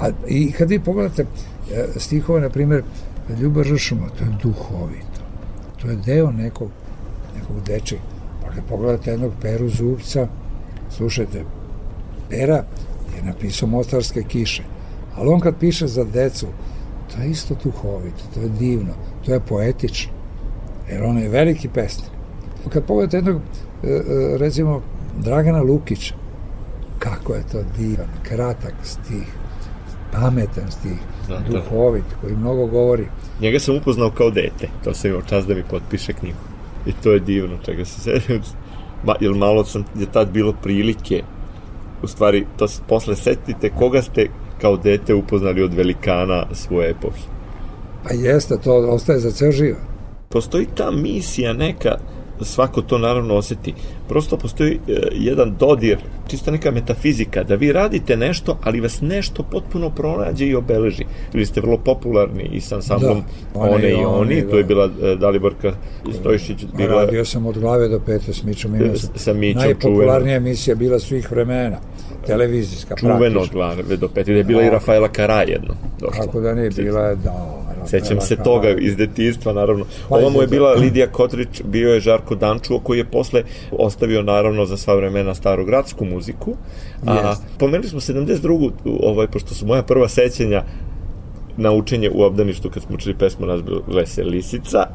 [0.00, 1.22] A, I kad vi pogledate
[1.72, 2.82] e, stihove, na primjer,
[3.40, 5.20] Ljubav Žršuma, to je duhovito.
[5.82, 6.70] To je deo nekog,
[7.36, 7.98] nekog dečeg.
[8.42, 10.28] Pa kad pogledate jednog Peru Zubca,
[10.90, 11.44] slušajte,
[12.30, 12.64] Pera
[13.16, 14.62] je napisao Mostarske kiše,
[15.16, 16.46] ali on kad piše za decu,
[17.12, 18.92] to je isto duhovito, to je divno,
[19.26, 20.12] to je poetično,
[20.90, 22.10] jer on je veliki pesnik.
[22.68, 23.40] Kad pogledate jednog,
[23.84, 24.02] e, e,
[24.38, 24.82] recimo,
[25.18, 26.14] Dragana Lukića,
[26.98, 29.26] kako je to divan, kratak stih,
[30.12, 31.58] pametan stih, Da, da.
[31.58, 33.06] duhovit, koji mnogo govori.
[33.40, 34.68] Njega sam upoznao kao dete.
[34.84, 36.38] To sam imao čas da mi potpiše knjigu.
[36.86, 38.40] I to je divno, čega se sećam.
[39.04, 41.22] Ma, jer malo sam, je tad bilo prilike,
[42.02, 44.26] u stvari, to se posle setite koga ste
[44.60, 47.20] kao dete upoznali od velikana svoje epohe.
[48.04, 49.80] Pa jeste, to ostaje za ceo život.
[50.28, 51.98] Postoji ta misija neka,
[52.40, 53.74] svako to naravno oseti.
[54.08, 59.42] Prosto postoji e, jedan dodir, čisto neka metafizika, da vi radite nešto, ali vas nešto
[59.42, 61.04] potpuno pronađe i obeleži.
[61.32, 63.22] Bili ste vrlo popularni i sa ansamblom
[63.54, 64.50] Da, One, one i Oni, da.
[64.50, 65.72] to je bila e, Daliborka
[66.12, 69.10] Stojišić, Ma, bila Radio sam od glave do pete s Mićom Inosom.
[69.14, 71.76] S- sa Mićom, Najpopularnija emisija bila svih vremena.
[72.26, 73.46] Televizijska, čuveno praktično.
[73.52, 75.74] glave do peti, da je bila i Rafaela Kara jedno.
[76.00, 76.24] Došla.
[76.24, 77.65] Kako da nije, bila je, da.
[77.86, 79.84] Sećam se toga iz detinjstva, naravno.
[80.08, 84.22] Pa Ova mu je bila Lidija Kotrić, bio je Žarko Dančuo, koji je posle ostavio,
[84.22, 86.54] naravno, za sva vremena starogradsku muziku.
[87.06, 88.70] A, pomenuli smo 72.
[89.02, 90.64] Ovaj, pošto su moja prva sećanja
[91.56, 94.86] na učenje u obdaništu kad smo učili pesmu nazvale se Lisica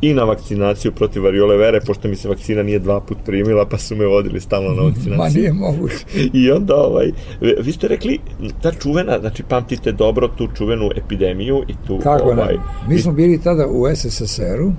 [0.00, 3.78] i na vakcinaciju protiv variole vere, pošto mi se vakcina nije dva put primila, pa
[3.78, 5.40] su me vodili stalno na Ma vakcinaciju.
[5.40, 6.04] nije moguće.
[6.42, 7.12] I onda, ovaj,
[7.60, 8.18] vi ste rekli,
[8.62, 12.60] ta čuvena, znači pamtite dobro tu čuvenu epidemiju i tu, Kako ovaj, ne?
[12.88, 14.74] Mi smo bili tada u SSSR-u, uh,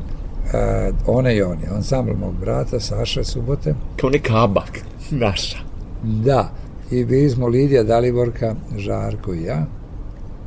[1.07, 3.75] one i oni, ansambl mog brata, Saša Subote.
[3.97, 4.79] kao neka abak,
[5.11, 5.57] naša.
[6.03, 6.51] Da,
[6.91, 9.65] i bili smo Lidija, Daliborka, Žarko i ja.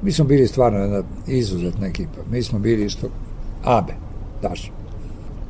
[0.03, 2.21] Mi smo bili stvarno jedna izuzetna ekipa.
[2.31, 3.09] Mi smo bili isto
[3.65, 3.93] Abe,
[4.43, 4.71] daš.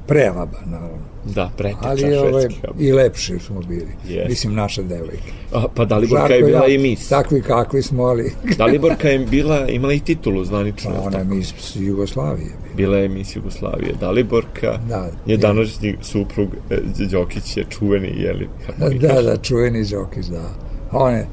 [0.06, 0.98] Pre Aba, naravno.
[1.24, 2.44] Da, preteča Ali ovaj,
[2.78, 3.88] i lepši smo bili.
[4.06, 4.28] Jest.
[4.28, 5.32] Mislim, naše devojke.
[5.52, 7.08] A, pa Daliborka je bila ja, i mis.
[7.08, 10.90] Takvi kakvi smo, ali Daliborka je bila, imala i titulu zvanično.
[10.92, 12.46] pa ona je mis Jugoslavije.
[12.46, 12.76] bila.
[12.76, 13.94] Bila je mis Jugoslavije.
[14.00, 15.10] Daliborka Da.
[15.26, 19.22] je današnji suprug e, Đokić je čuveni, jeli, kako mi Da, kažu.
[19.22, 20.42] da, čuveni Đokić, da.
[20.90, 21.26] A One,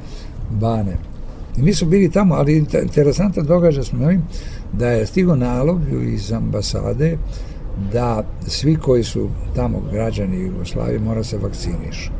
[0.51, 0.97] Bane.
[1.57, 4.19] I mi smo bili tamo, ali inter- interesantan događaj smo imali
[4.73, 7.17] da je stigo nalog iz ambasade
[7.93, 12.11] da svi koji su tamo građani Jugoslavije mora se vakcinišu.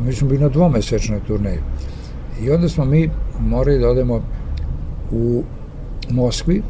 [0.00, 1.58] Mi smo bili na dvomesečnoj turneji.
[2.42, 3.10] I onda smo mi
[3.40, 4.22] morali da odemo
[5.12, 5.42] u
[6.10, 6.62] Moskvi,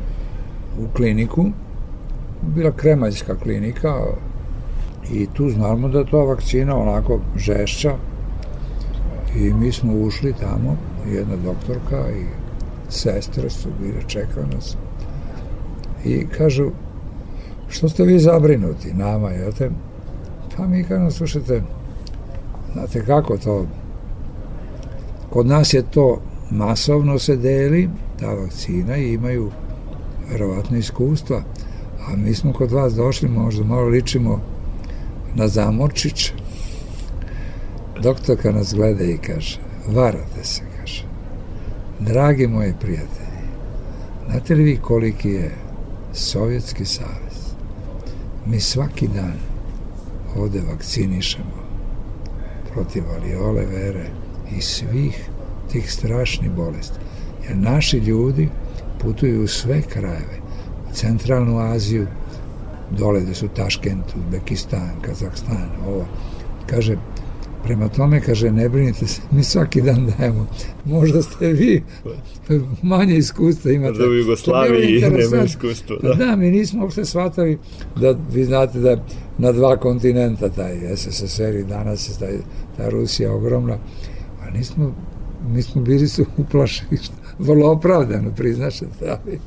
[0.79, 1.45] u kliniku,
[2.55, 3.95] bila kremaljska klinika,
[5.13, 7.95] i tu znamo da to vakcina onako žešća
[9.37, 10.77] i mi smo ušli tamo,
[11.13, 12.25] jedna doktorka i
[12.89, 14.77] sestre su bile, čekaju nas
[16.05, 16.71] i kažu
[17.69, 19.71] što ste vi zabrinuti nama, jel te?
[20.57, 21.63] Pa mi kažemo, slušajte,
[22.73, 23.67] znate kako to,
[25.31, 27.89] kod nas je to masovno se deli,
[28.21, 29.51] ta vakcina i imaju
[30.31, 31.43] verovatno iskustva,
[32.09, 34.41] a mi smo kod vas došli, možda malo ličimo
[35.35, 36.33] na zamorčić.
[38.03, 41.05] Doktorka nas gleda i kaže, varate se, kaže.
[42.01, 43.47] Dragi moji prijatelji,
[44.31, 45.51] znate li vi koliki je
[46.13, 47.26] Sovjetski savez?
[48.47, 49.39] Mi svaki dan
[50.37, 51.67] ovde vakcinišemo
[52.73, 54.07] protiv variole vere
[54.57, 55.29] i svih
[55.73, 56.99] tih strašnih bolesti.
[57.49, 58.49] Jer naši ljudi
[59.01, 60.39] putuju u sve krajeve,
[60.91, 62.07] u centralnu Aziju,
[62.91, 66.07] dole gde su Taškent, Uzbekistan, Kazahstan, ovo.
[66.67, 66.97] Kaže,
[67.67, 70.47] prema tome, kaže, ne brinite se, mi svaki dan dajemo.
[70.85, 71.83] Možda ste vi
[72.83, 73.91] manje iskustva imate.
[73.91, 76.09] Možda u Jugoslaviji nema iskustva, Da.
[76.09, 76.15] da.
[76.15, 77.59] da, mi nismo uopšte shvatali
[78.01, 79.05] da vi znate da
[79.39, 82.37] na dva kontinenta taj SSSR i danas je taj,
[82.77, 83.79] ta Rusija ogromna,
[84.43, 84.95] a nismo,
[85.49, 86.99] mi smo bili su uplašeni,
[87.39, 89.39] vrlo opravdano, priznašete, ali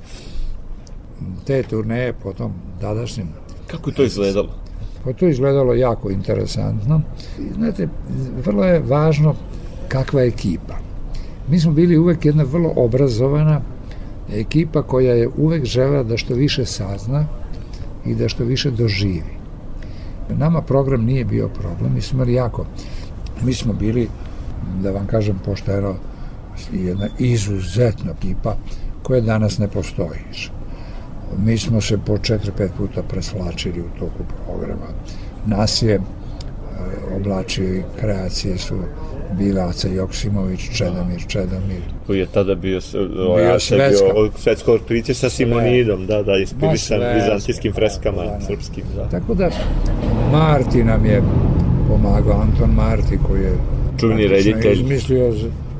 [1.45, 3.27] te turneje potom tadašnjim
[3.67, 4.68] Kako je to izgledalo?
[5.03, 7.01] Pa to izgledalo jako interesantno.
[7.39, 7.87] I, znate,
[8.45, 9.35] vrlo je važno
[9.87, 10.75] kakva je ekipa.
[11.49, 13.61] Mi smo bili uvek jedna vrlo obrazovana
[14.33, 17.25] ekipa koja je uvek žela da što više sazna
[18.05, 19.39] i da što više doživi.
[20.37, 22.65] Nama program nije bio problem, mi smo jako,
[23.43, 24.07] mi smo bili,
[24.83, 25.95] da vam kažem pošteno,
[26.73, 28.55] jedna izuzetna ekipa
[29.03, 30.19] koja danas ne postoji.
[31.37, 34.85] Mi smo se po 4-5 puta preslačili u toku programa.
[35.45, 35.99] Nas je e,
[37.15, 38.75] oblačio i kreacije su
[39.37, 41.81] bila Aca Joksimović, Čedomir, Čedomir.
[42.07, 42.79] Koji je tada bio,
[43.27, 44.05] ovaj, bio svetska.
[44.13, 48.41] Bio svetsko otkriće sa Simonidom, da, da, ispilisan vizantijskim freskama da, da.
[48.41, 48.83] srpskim.
[48.95, 49.09] Da.
[49.09, 49.49] Tako da,
[50.31, 51.21] Marti nam je
[51.87, 53.57] pomagao, Anton Marti koji je
[53.99, 54.73] čuveni reditelj.
[54.73, 55.33] Izmislio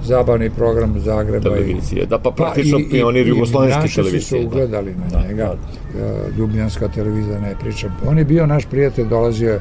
[0.10, 1.50] zabavni program Zagreba.
[1.50, 4.20] Televizije, da, pa praktično pa, pionir jugoslovenske televizije.
[4.20, 5.18] Naši su se ugledali da.
[5.18, 5.44] na njega.
[5.44, 6.38] Da, da.
[6.38, 7.96] Ljubljanska televizija, ne pričam.
[8.08, 9.60] On je bio naš prijatelj, dolazio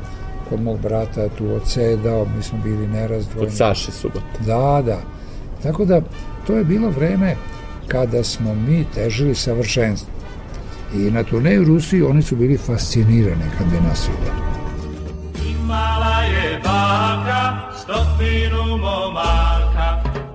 [0.48, 3.48] kod mog brata tu odsedao, mi smo bili nerazdvojni.
[3.48, 4.22] Kod Saše Subot.
[4.46, 4.98] Da, da.
[5.62, 6.00] Tako da,
[6.46, 7.36] to je bilo vreme
[7.88, 10.12] kada smo mi težili savršenstvo.
[10.94, 14.38] I na turneju Rusiji oni su bili fascinirani kad bi nas videli.
[15.50, 19.47] Imala je baka stotinu momaka,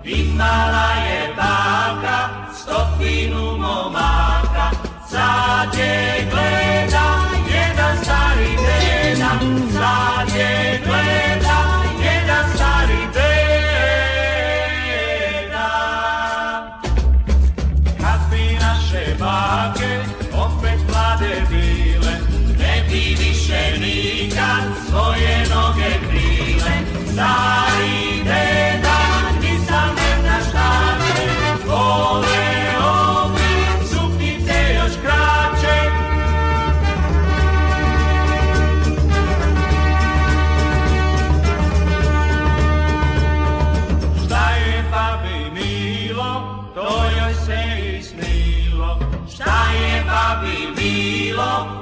[0.03, 4.71] vymala je báka, stopinu momáka,
[5.07, 6.72] sádě gleda.
[50.75, 51.73] Bilo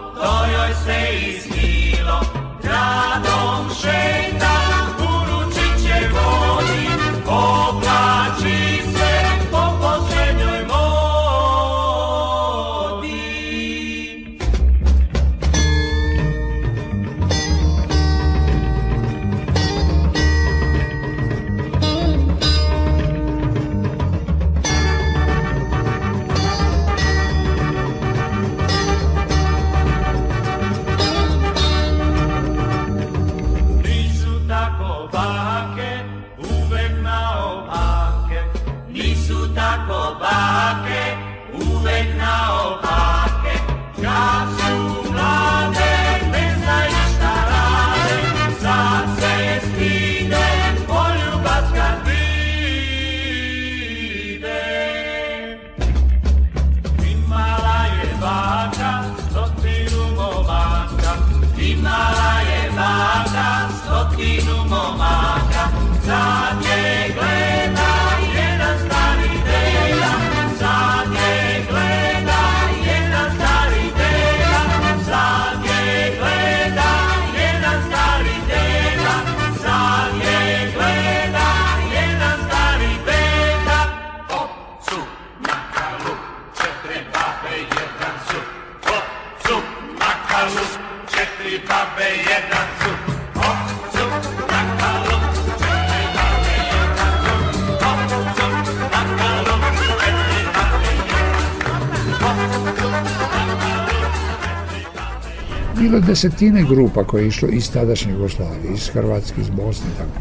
[105.89, 110.19] desetine grupa koje je išlo iz tadašnje Jugoslavije, iz Hrvatske, iz Bosne tako.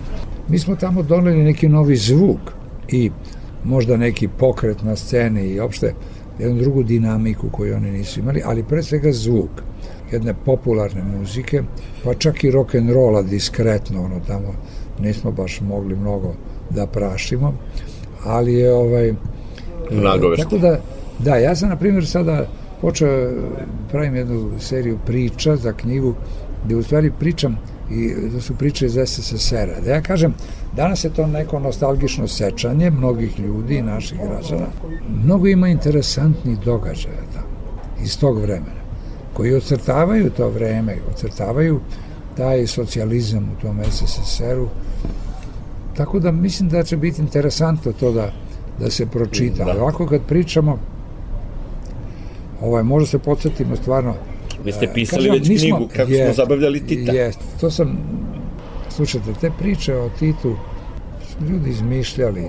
[0.49, 2.41] Mi smo tamo doneli neki novi zvuk
[2.89, 3.11] i
[3.65, 5.95] možda neki pokret na sceni i opšte
[6.39, 9.51] jednu drugu dinamiku koju oni nisu imali, ali pre svega zvuk
[10.13, 11.63] jedne popularne muzike,
[12.05, 14.55] pa čak i rock and rolla diskretno, ono tamo
[14.99, 16.35] nismo baš mogli mnogo
[16.71, 17.55] da prašimo,
[18.25, 19.15] ali je ovaj
[19.91, 20.45] Nagovešta.
[20.45, 20.81] Tako da,
[21.19, 22.47] da, ja sam na primjer sada
[22.81, 23.31] počeo
[23.91, 26.15] pravim jednu seriju priča za knjigu
[26.65, 27.59] gde u stvari pričam
[27.91, 29.81] i da su priče iz SSSR-a.
[29.85, 30.35] Da ja kažem,
[30.77, 34.67] danas je to neko nostalgično sečanje mnogih ljudi i naših građana.
[35.25, 37.47] Mnogo ima interesantnih događaja tamo,
[38.03, 38.81] iz tog vremena,
[39.33, 41.81] koji ocrtavaju to vreme, ocrtavaju
[42.37, 44.69] taj socijalizam u tom SSSR-u.
[45.97, 48.33] Tako da mislim da će biti interesantno to da,
[48.81, 49.65] da se pročita.
[49.65, 49.83] Da.
[49.83, 50.79] Ovako kad pričamo,
[52.63, 54.15] ovaj, možda se podsjetimo stvarno
[54.65, 57.13] Vi ste pisali kažem, već nismo, knjigu kako jest, smo zabavljali Tita.
[57.13, 57.99] Jest, to sam,
[58.89, 60.57] slušajte, te priče o Titu
[61.23, 62.45] su ljudi izmišljali,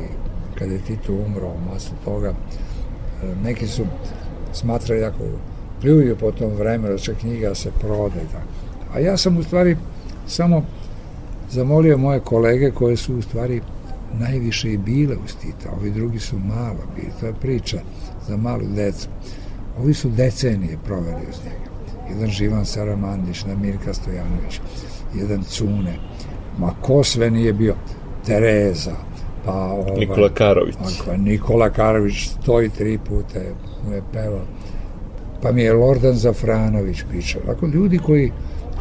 [0.55, 2.30] kad je Tito umro, masu toga.
[2.30, 3.84] E, neki su
[4.53, 5.24] smatrali jako
[5.82, 8.22] pljuju po tom vremenu, da će knjiga se prode.
[8.32, 8.41] Da.
[8.93, 9.78] A ja sam u stvari
[10.28, 10.64] samo
[11.51, 13.62] zamolio moje kolege koje su u stvari
[14.20, 17.78] najviše i bile uz Tita, ovi drugi su malo bili, to je priča
[18.28, 19.07] za malu decu.
[19.80, 21.72] Ovi su decenije proveli uz njega.
[22.09, 24.61] Jedan Živan Saramandić, Mirka Stojanović,
[25.15, 25.95] jedan Cune,
[26.57, 27.76] ma ko sve nije bio,
[28.26, 28.95] Tereza,
[29.45, 30.76] pa ovaj, Nikola Karović.
[31.05, 33.39] Pa, Nikola Karović stoji tri puta,
[33.88, 34.45] mu je pevao.
[35.41, 37.41] Pa mi je Lordan Zafranović pričao.
[37.45, 38.32] Dakle, ljudi koji,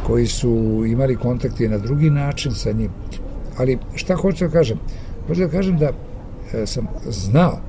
[0.07, 2.91] koji su imali kontakte na drugi način sa njim.
[3.57, 4.79] Ali šta hoću da kažem?
[5.27, 5.91] Hoću da kažem da
[6.53, 7.59] e, sam znao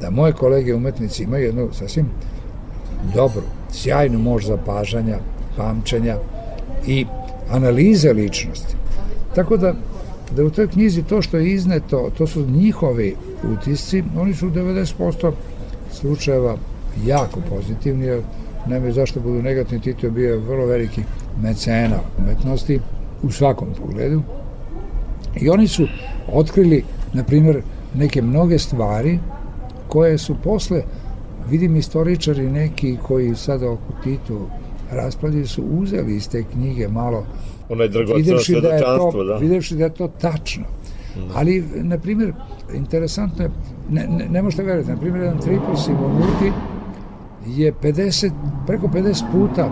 [0.00, 2.06] da moje kolege umetnici imaju jednu sasvim
[3.14, 3.42] dobru,
[3.72, 5.18] sjajnu moć zapažanja,
[5.56, 6.16] pamćenja
[6.86, 7.06] i
[7.50, 8.74] analize ličnosti.
[9.34, 9.74] Tako da,
[10.36, 13.16] da u toj knjizi to što je izneto, to su njihovi
[13.52, 15.32] utisci, oni su u 90%
[15.92, 16.56] slučajeva
[17.06, 18.22] jako pozitivni, jer
[18.66, 21.02] nema zašto budu negativni, Tito bio vrlo veliki
[21.42, 22.80] mecena umetnosti
[23.22, 24.22] u svakom pogledu.
[25.40, 25.86] I oni su
[26.32, 27.62] otkrili, na primjer,
[27.94, 29.18] neke mnoge stvari
[29.88, 30.82] koje su posle,
[31.48, 34.46] vidim istoričari neki koji sada oko Titu
[34.90, 37.26] raspravljaju su uzeli iz te knjige malo
[37.70, 39.36] onaj dragoceno da svedočanstvo, da.
[39.36, 40.64] Videvši da je to tačno.
[41.16, 41.34] Da.
[41.34, 42.32] Ali, na primjer,
[42.74, 43.50] interesantno je,
[43.90, 46.52] ne, ne, ne možete veriti, na primjer, jedan tripus Simonuti
[47.46, 48.30] je 50,
[48.66, 49.70] preko 50 puta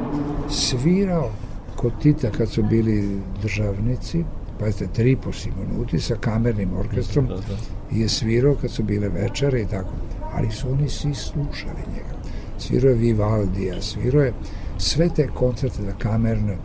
[0.51, 1.31] svirao
[1.77, 4.25] kod Tita kad su bili državnici,
[4.59, 7.99] pazite, tripus Simonuti sa kamernim orkestrom da, da.
[7.99, 9.91] je svirao kad su bile večere i tako.
[10.39, 12.18] Ali su oni svi slušali njega.
[12.59, 14.32] Svirao je Vivaldija, svirao je
[14.78, 16.57] sve te koncerte da kamerne,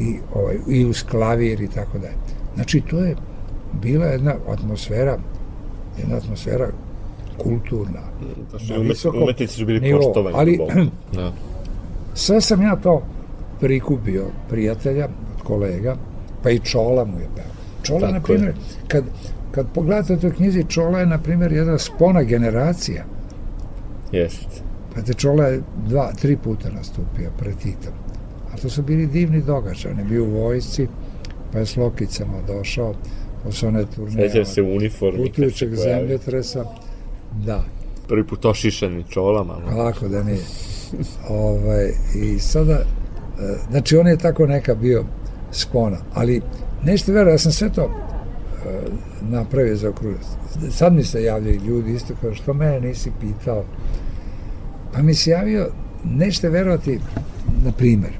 [0.00, 2.14] i, ovaj, i uz klavir i tako dalje.
[2.54, 3.16] Znači, to je
[3.72, 5.18] bila jedna atmosfera,
[5.98, 6.68] jedna atmosfera
[7.38, 8.00] kulturna.
[8.52, 10.36] Da su visokom, umetnici su bili nivo, poštovani.
[10.38, 10.58] Ali,
[11.14, 11.32] da.
[12.14, 13.02] sve sam ja to
[13.60, 15.96] prikupio prijatelja, od kolega,
[16.42, 17.44] pa i Čola mu je peo.
[17.82, 18.54] Čola, Tako na primjer,
[18.88, 19.04] kad,
[19.50, 23.04] kad pogledate u toj knjizi, Čola je, na primjer, jedna spona generacija.
[24.12, 24.62] Jest.
[24.94, 27.92] Pa te Čola je dva, tri puta nastupio pred Titom
[28.62, 29.92] to su bili divni događaj.
[29.92, 30.86] On je bio u vojsci,
[31.52, 32.94] pa je s lokicama došao,
[33.44, 34.30] posle one turneje.
[34.30, 35.26] Sećam se u uniformi.
[35.26, 36.64] Putujućeg zemljotresa.
[37.46, 37.64] Da.
[38.08, 39.54] Prvi put ošišani čolama.
[39.54, 40.42] Lako da nije.
[41.28, 42.84] ovaj, I sada, e,
[43.70, 45.04] znači on je tako neka bio
[45.50, 46.42] spona, ali
[46.84, 47.90] nešto vera, ja sam sve to uh,
[49.30, 50.16] napravio za okruž.
[50.70, 53.64] Sad mi se javljaju ljudi isto kao što mene nisi pitao.
[54.92, 55.68] Pa mi se javio,
[56.04, 57.00] nešto verovati,
[57.64, 58.10] na primer,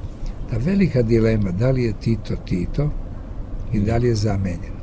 [0.50, 2.90] ta velika dilema da li je Tito Tito
[3.72, 4.78] i da li je zamenjen.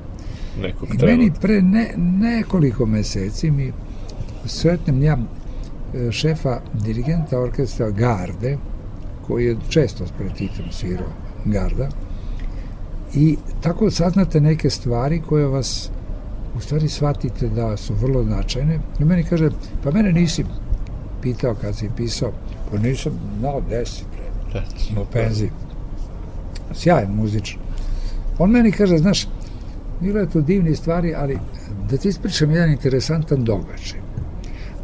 [0.62, 3.72] Nekog I meni pre ne, nekoliko meseci mi
[4.46, 5.18] sretnem ja
[5.94, 8.58] e, šefa dirigenta orkestra Garde,
[9.28, 11.08] koji je često pred Titom svirao
[11.46, 11.90] Garda,
[13.14, 15.90] i tako saznate neke stvari koje vas
[16.58, 18.80] u stvari shvatite da su vrlo značajne.
[19.00, 19.50] I meni kaže,
[19.84, 20.46] pa mene nisi
[21.26, 22.32] pitao kad si pisao,
[22.72, 24.06] pa nisam znao deset,
[25.02, 25.50] u penziji.
[26.74, 27.58] Sjajan muzič.
[28.40, 29.28] On meni kaže, znaš,
[30.02, 31.40] bilo je to divni stvari, ali
[31.90, 34.00] da ti ispričam jedan interesantan događaj.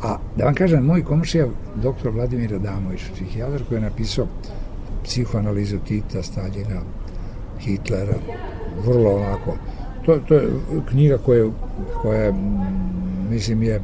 [0.03, 1.47] A da vam kažem, moj komšija,
[1.83, 4.27] doktor Vladimir Adamović, psihijatar koji je napisao
[5.03, 6.81] psihoanalizu Tita, Staljina,
[7.59, 8.17] Hitlera,
[8.85, 9.57] vrlo onako.
[10.05, 10.47] To, to je
[10.89, 11.49] knjiga koja,
[12.01, 12.33] koja
[13.29, 13.81] mislim, je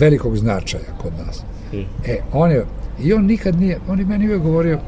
[0.00, 1.44] velikog značaja kod nas.
[2.06, 2.64] E, on je,
[3.02, 4.78] i on nikad nije, on je meni uvijek govorio,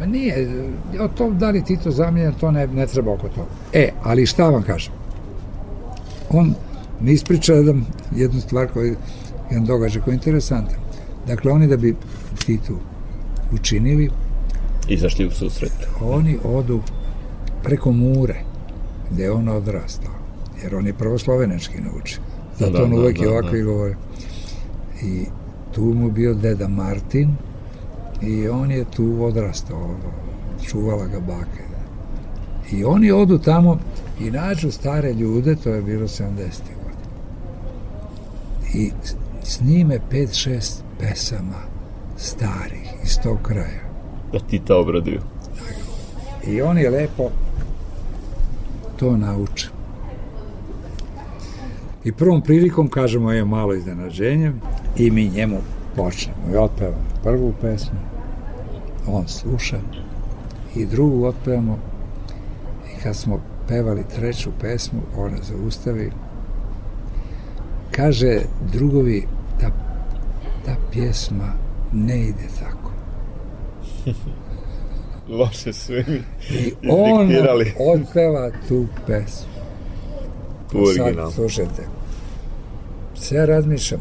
[0.00, 0.48] Ma nije,
[1.00, 3.48] o tom da li Tito zamijenjen, to ne, ne treba oko toga.
[3.72, 4.92] E, ali šta vam kažem?
[6.30, 6.54] On
[7.00, 7.84] mi ispriča jedan,
[8.16, 8.94] jednu stvar koji,
[9.50, 10.76] jedan događaj koji je interesantan.
[11.26, 11.96] Dakle, oni da bi
[12.46, 12.78] Titu
[13.52, 14.10] učinili
[14.88, 15.72] izašli u susret.
[16.00, 16.80] Oni odu
[17.62, 18.40] preko Mure,
[19.10, 20.12] gde je on odrastao.
[20.62, 22.18] Jer on je prvo slovenački nauči.
[22.58, 23.58] Zato da, on uvek da, i ovako da.
[23.58, 23.96] i govore.
[25.02, 25.24] I
[25.74, 27.36] tu mu bio deda Martin,
[28.22, 29.96] i on je tu odrastao,
[30.66, 31.68] čuvala ga bake.
[32.72, 33.78] I oni odu tamo
[34.20, 36.28] i nađu stare ljude, to je bilo 70.
[36.30, 37.08] godina.
[38.74, 38.90] I
[39.42, 41.62] snime 5-6 pesama
[42.16, 43.88] starih iz tog kraja.
[44.32, 45.20] Da ti to obraduju.
[46.46, 47.30] I on je lepo
[48.96, 49.68] to nauče.
[52.04, 54.52] I prvom prilikom kažemo je malo iznenađenje
[54.98, 55.58] i mi njemu
[55.96, 57.98] počnemo i otpevamo prvu pesmu,
[59.06, 59.78] on sluša
[60.76, 61.78] i drugu otpevamo
[62.92, 66.12] i kad smo pevali treću pesmu, ona zaustavi,
[67.90, 68.40] kaže
[68.72, 69.26] drugovi,
[69.60, 69.70] ta,
[70.64, 71.52] ta pjesma
[71.92, 72.90] ne ide tako.
[75.38, 77.30] Loše im I on
[77.94, 79.48] otpeva tu pesmu.
[80.74, 81.30] U original.
[81.30, 81.82] Sad, slušajte.
[83.14, 84.00] Sve ja razmišljam,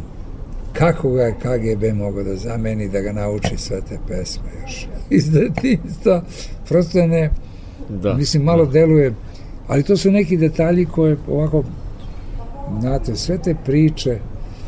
[0.78, 4.88] kako ga je KGB mogao da zameni, da ga nauči sve te pesme još.
[5.18, 6.24] Iz detinjstva.
[6.70, 7.32] Prosto ne,
[7.90, 8.14] da.
[8.14, 8.72] mislim, malo da.
[8.72, 9.14] deluje,
[9.68, 11.64] ali to su neki detalji koje ovako,
[12.80, 14.20] znate, sve te priče,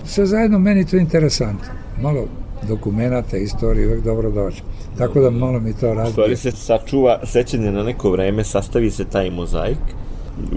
[0.05, 1.69] sve zajedno meni to interesantno.
[2.01, 2.27] Malo
[2.67, 4.61] dokumenta, istorije uvek dobro dođe.
[4.97, 6.11] Tako da malo mi to radi.
[6.11, 9.77] Stvari se sačuva sećanje na neko vreme, sastavi se taj mozaik.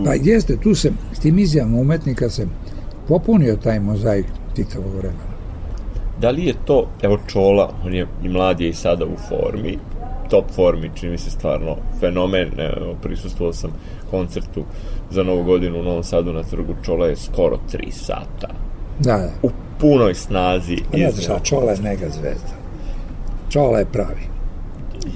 [0.04, 2.46] Pa jeste, tu se, s tim izjavom umetnika se
[3.08, 5.31] popunio taj mozaik Titovog vremena.
[6.22, 9.78] Da li je to, evo Čola, on je i mlad je i sada u formi,
[10.30, 13.70] top formi, čini mi se stvarno fenomen, evo, prisustvovao sam
[14.10, 14.64] koncertu
[15.10, 18.48] za novu godinu u Novom Sadu na trgu Čola je skoro 3 sata.
[18.98, 19.30] Da, da.
[19.42, 19.50] U
[19.80, 20.76] punoj snazi.
[20.90, 22.54] Pa ne znaš, Čola je mega zvezda.
[23.50, 24.22] Čola je pravi.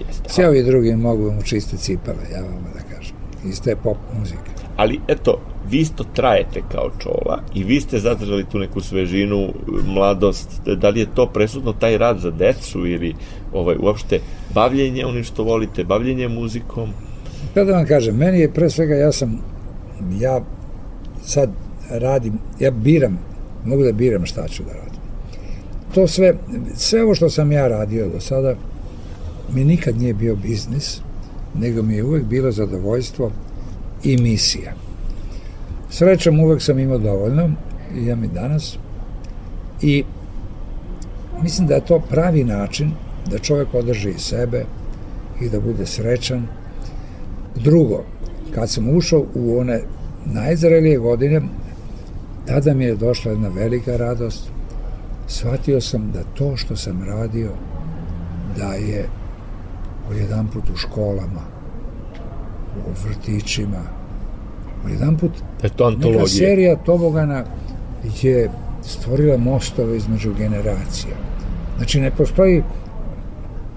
[0.06, 0.28] Jeste.
[0.28, 3.16] Sve ovi drugi mogu mu čiste cipele, ja vam da kažem.
[3.44, 4.50] Isto je pop muzika.
[4.76, 5.40] Ali, eto,
[5.70, 9.52] vi isto trajete kao čola i vi ste zadržali tu neku svežinu,
[9.86, 13.14] mladost, da li je to presudno taj rad za decu ili
[13.52, 14.20] ovaj, uopšte
[14.54, 16.90] bavljenje onim što volite, bavljenje muzikom?
[17.54, 19.38] Pa da vam kažem, meni je pre svega, ja sam,
[20.20, 20.40] ja
[21.22, 21.50] sad
[21.90, 23.18] radim, ja biram,
[23.64, 25.00] mogu da biram šta ću da radim.
[25.94, 26.34] To sve,
[26.74, 28.54] sve ovo što sam ja radio do sada,
[29.54, 31.00] mi nikad nije bio biznis,
[31.54, 33.30] nego mi je uvek bilo zadovoljstvo
[34.04, 34.85] i misija.
[35.98, 37.50] Srećom uvek sam imao dovoljno,
[37.94, 38.78] i imam i danas,
[39.82, 40.04] i
[41.42, 42.90] mislim da je to pravi način
[43.30, 44.64] da čovek održi sebe
[45.40, 46.46] i da bude srećan.
[47.54, 48.04] Drugo,
[48.54, 49.80] kad sam ušao u one
[50.24, 51.42] najzrelije godine,
[52.46, 54.50] tada mi je došla jedna velika radost.
[55.26, 57.50] Shvatio sam da to što sam radio,
[58.58, 59.08] da je
[60.18, 61.42] jedan put u školama,
[62.86, 63.95] u vrtićima,
[64.86, 65.30] o jedan put
[65.62, 67.44] da to neka serija Tobogana
[68.22, 68.50] je
[68.82, 71.14] stvorila mostove između generacija.
[71.76, 72.62] Znači ne postoji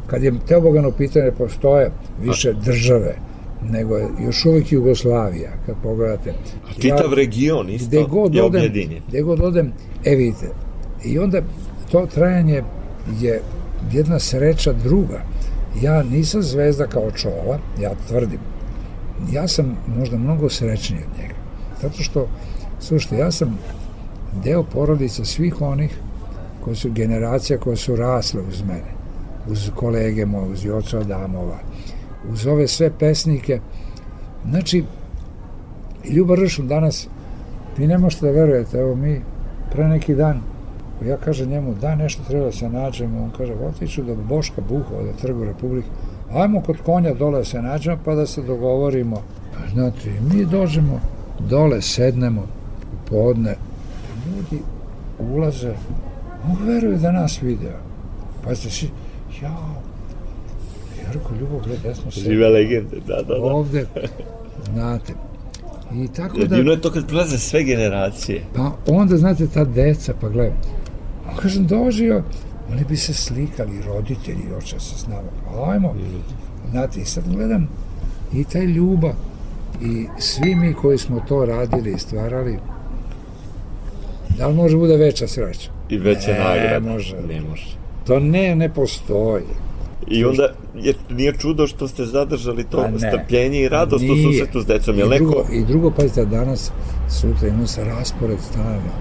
[0.07, 1.91] kad je Teobogan u pitanju ne postoje
[2.21, 3.15] više države
[3.69, 6.33] nego je još uvijek Jugoslavija kad pogledate.
[6.69, 9.03] A čitav ja, region isto gde god je odem, objedinjen.
[9.07, 9.71] Gde god odem,
[10.05, 10.47] e vidite,
[11.05, 11.41] i onda
[11.91, 12.63] to trajanje
[13.19, 13.41] je
[13.91, 15.21] jedna sreća druga.
[15.81, 18.39] Ja nisam zvezda kao čola, ja tvrdim.
[19.31, 21.33] Ja sam možda mnogo srećniji od njega.
[21.81, 22.27] Zato što,
[22.79, 23.57] slušajte, ja sam
[24.43, 25.99] deo porodica svih onih
[26.61, 28.93] koji su generacija koje su rasle uz mene,
[29.47, 31.59] uz kolege moje, uz Joca Adamova,
[32.31, 33.59] uz ove sve pesnike.
[34.49, 34.83] Znači,
[36.09, 37.07] Ljuba Ršun danas,
[37.77, 39.21] vi ne možete da verujete, evo mi
[39.71, 40.41] pre neki dan
[41.07, 45.03] ja kažem njemu, da nešto treba da se nađemo, on kaže, otiću do Boška Buhova,
[45.03, 45.87] do Trgu Republike,
[46.33, 49.23] ajmo kod konja dole se nađemo pa da se dogovorimo.
[49.73, 50.99] Znate, mi dođemo
[51.49, 53.55] dole, sednemo u podne,
[54.27, 54.63] ljudi
[55.19, 55.73] ulaze,
[56.49, 57.77] on veruje da nas video.
[58.43, 58.89] Pa ste si,
[59.41, 59.81] jao,
[61.03, 62.19] ja rekao, Ljubo, gledaj, smo se...
[62.19, 63.43] Žive legende, da, da, da.
[63.43, 63.85] Ovde,
[64.73, 65.13] znate,
[65.95, 66.55] I tako da...
[66.55, 68.43] Divno je to kad prelaze sve generacije.
[68.55, 70.53] Pa onda, znate, ta deca, pa gledaj,
[71.41, 72.23] kažem, dožio,
[72.71, 75.05] oni bi se slikali, roditelji, oče se
[75.45, 75.95] pa ajmo.
[76.71, 77.67] Znate, i sad gledam
[78.33, 79.13] i taj ljubav
[79.81, 82.57] i svi mi koji smo to radili i stvarali,
[84.37, 85.71] da li može bude veća sreća?
[85.89, 86.79] I veća nagrada?
[86.79, 87.15] Ne može.
[87.21, 87.77] Ne može.
[88.07, 89.43] To ne, ne postoji.
[90.07, 94.27] I onda je, nije čudo što ste zadržali to pa strpljenje i radost nije.
[94.27, 94.95] u susretu s decom.
[94.95, 95.45] I, drugo, neko...
[95.53, 96.71] I drugo, pazite, danas,
[97.09, 98.91] sutra imamo se raspored stalno.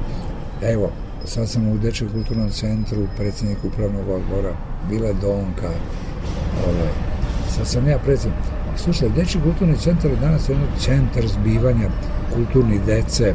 [0.62, 0.90] Evo,
[1.28, 4.52] sad sam u Dečjem kulturnom centru, predsjednik upravnog odbora,
[4.90, 5.70] bila Donka,
[6.66, 6.92] ovaj,
[7.48, 8.40] sad sam ja predsjednik.
[8.76, 11.88] Slušaj, Dečji kulturni centar je danas jedan centar zbivanja
[12.34, 13.34] kulturnih dece,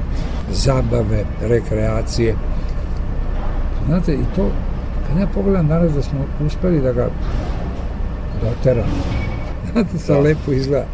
[0.51, 2.35] zabave, rekreacije.
[3.85, 4.49] Znate, i to,
[5.07, 7.09] kad ja pogledam danas da smo uspeli da ga
[8.41, 9.03] doteramo,
[9.71, 10.19] znate, sa da.
[10.19, 10.85] lepo izgleda.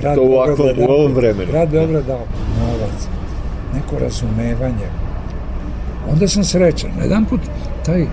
[0.00, 1.52] Grad to ovako, u ovom vremenu.
[1.52, 2.24] Grad Beograd dao
[2.60, 3.08] novac,
[3.74, 4.86] neko razumevanje,
[6.08, 6.90] onda sam srećan.
[7.02, 7.40] Jedan put
[7.86, 8.06] taj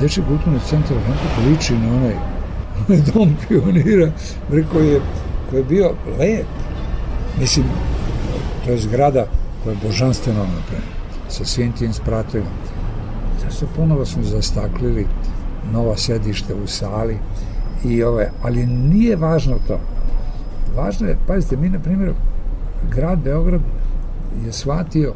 [0.00, 2.14] Deči kulturni centar put liči na onaj,
[2.88, 4.12] onaj dom pionira,
[4.72, 5.00] koji je,
[5.50, 6.46] koji je bio lep.
[7.40, 7.66] Mislim,
[8.64, 9.26] to je zgrada
[9.62, 10.92] koja je božanstveno napravljena,
[11.28, 12.48] sa svim tim spratovima.
[13.50, 15.06] Se ponovo smo zastaklili
[15.72, 17.18] nova sedište u sali
[17.84, 19.80] i ove, ali nije važno to.
[20.76, 22.12] Važno je, pazite, mi na primjer,
[22.90, 23.60] grad Beograd
[24.46, 25.12] je shvatio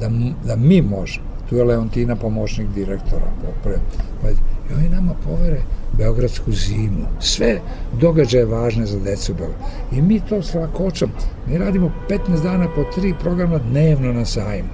[0.00, 0.10] da,
[0.44, 3.26] da mi možemo tu je Leontina pomoćnik direktora.
[3.44, 3.78] Popre,
[4.22, 5.60] pa, I oni nama povere
[5.98, 7.06] Beogradsku zimu.
[7.20, 7.60] Sve
[8.00, 9.60] događaje važne za decu Beograd.
[9.92, 11.10] I mi to s lakoćom,
[11.46, 14.68] mi radimo 15 dana po tri programa dnevno na sajmu.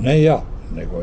[0.00, 0.42] Ne ja,
[0.76, 1.02] nego,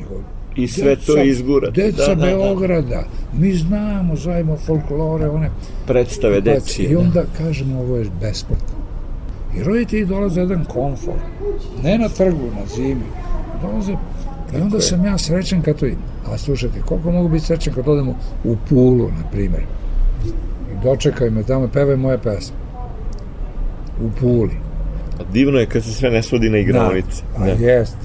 [0.00, 0.22] nego
[0.56, 1.82] I sve deca, to izgurati.
[1.82, 3.04] Deca da, da, da, Beograda.
[3.32, 5.50] Mi znamo, zajmo folklore, one...
[5.86, 6.82] Predstave deci.
[6.82, 8.80] I onda kažemo, ovo je besplatno.
[9.56, 11.14] I roditelji dolaze jedan komfor.
[11.82, 13.06] Ne na trgu, na zimi.
[13.62, 13.96] Dolaze
[14.56, 16.02] I onda sam ja srećen kad to idem.
[16.26, 19.62] A slušajte, koliko mogu biti srećen kad odemo u Pulu, na primjer.
[20.72, 22.56] I dočekaj me tamo, pevaj moje pesme.
[24.02, 24.56] U Puli.
[25.20, 27.22] A divno je kad se sve ne svodi na igranice.
[27.38, 27.52] Da, a da.
[27.52, 27.96] jest.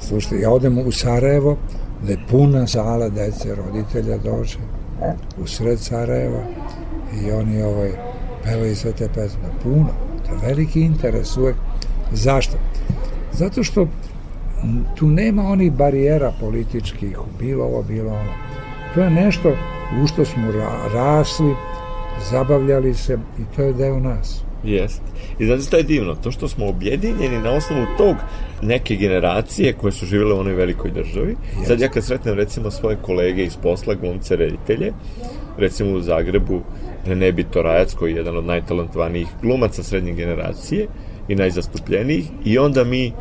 [0.00, 1.56] Slušajte, ja odem u Sarajevo,
[2.02, 4.58] gde je puna sala dece, roditelja dođe,
[5.42, 6.42] u sred Sarajeva,
[7.20, 7.90] i oni ovaj,
[8.44, 9.48] pevaju sve te pesme.
[9.62, 9.88] Puno.
[10.26, 11.56] To je veliki interes uvek.
[12.12, 12.56] Zašto?
[13.32, 13.86] Zato što
[14.94, 18.32] tu nema onih barijera političkih, bilo ovo, bilo ono.
[18.94, 19.56] To je nešto
[20.02, 20.42] u što smo
[20.94, 21.54] rasli,
[22.30, 24.42] zabavljali se i to je deo nas.
[24.64, 25.02] Jest.
[25.38, 26.14] I znate što je divno?
[26.14, 28.16] To što smo objedinjeni na osnovu tog
[28.62, 31.36] neke generacije koje su živjele u onoj velikoj državi.
[31.56, 31.66] Jest.
[31.66, 34.92] Sad ja kad sretnem recimo svoje kolege iz posla, glumce, reditelje,
[35.58, 36.60] recimo u Zagrebu,
[37.06, 40.86] Rene Bitorajac koji je jedan od najtalentovanijih glumaca srednje generacije
[41.28, 43.12] i najzastupljenijih i onda mi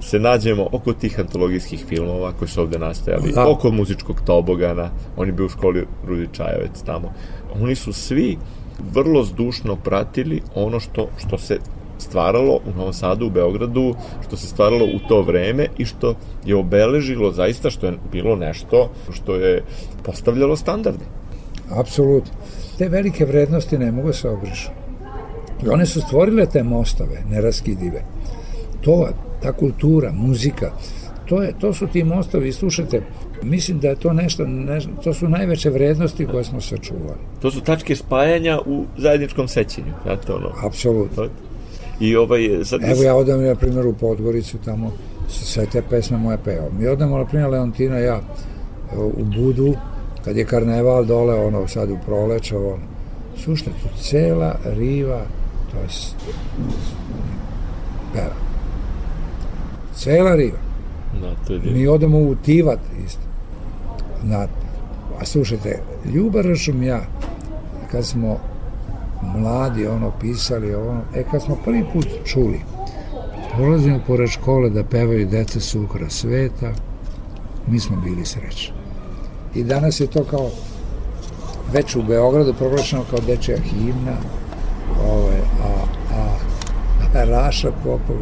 [0.00, 3.48] se nađemo oko tih antologijskih filmova koji su ovde nastajali, da.
[3.48, 7.12] oko muzičkog tobogana, oni bi u školi Rudi Čajovec tamo.
[7.62, 8.38] Oni su svi
[8.94, 11.58] vrlo zdušno pratili ono što, što se
[11.98, 13.94] stvaralo u Novom Sadu, u Beogradu,
[14.26, 16.14] što se stvaralo u to vreme i što
[16.46, 19.62] je obeležilo zaista što je bilo nešto što je
[20.02, 21.04] postavljalo standarde.
[21.70, 22.32] Apsolutno.
[22.78, 24.70] Te velike vrednosti ne mogu se obrišu.
[25.64, 28.04] I one su stvorile te mostove, neraskidive.
[28.80, 29.08] To
[29.42, 30.72] ta kultura, muzika,
[31.28, 33.02] to, je, to su ti mostovi, slušajte,
[33.42, 37.18] mislim da je to nešto, ne, to su najveće vrednosti koje smo sačuvali.
[37.42, 40.52] To su tačke spajanja u zajedničkom sećenju, znate ono?
[40.64, 41.26] Apsolutno.
[42.00, 42.80] I ovaj, sad...
[42.84, 44.92] Evo ja odam, na primjer, u Podgoricu, tamo
[45.28, 46.70] sve te pesme moje peo.
[46.78, 48.20] Mi odamo, na primjer, Leontina ja
[48.96, 49.74] u Budu,
[50.24, 52.84] kad je karneval dole, ono, sad u Prolečevo, ono,
[53.36, 55.20] slušajte, tu cela riva,
[55.70, 55.88] to je
[58.12, 58.47] peva
[59.98, 60.58] Cela riva.
[61.20, 63.22] Da, to je Mi odemo u Tivat isto.
[64.22, 64.46] Na,
[65.20, 65.82] a slušajte,
[66.14, 67.00] Ljuba Ršum ja,
[67.90, 68.38] kad smo
[69.22, 72.60] mladi ono pisali ono, e kad smo prvi put čuli
[73.56, 76.72] prolazimo pored škole da pevaju deca sukra sveta
[77.66, 78.74] mi smo bili srećni
[79.54, 80.50] i danas je to kao
[81.72, 84.16] već u Beogradu proglašeno kao dečja himna
[85.10, 85.68] ove, a,
[86.14, 86.36] a,
[87.14, 88.16] a Raša Popov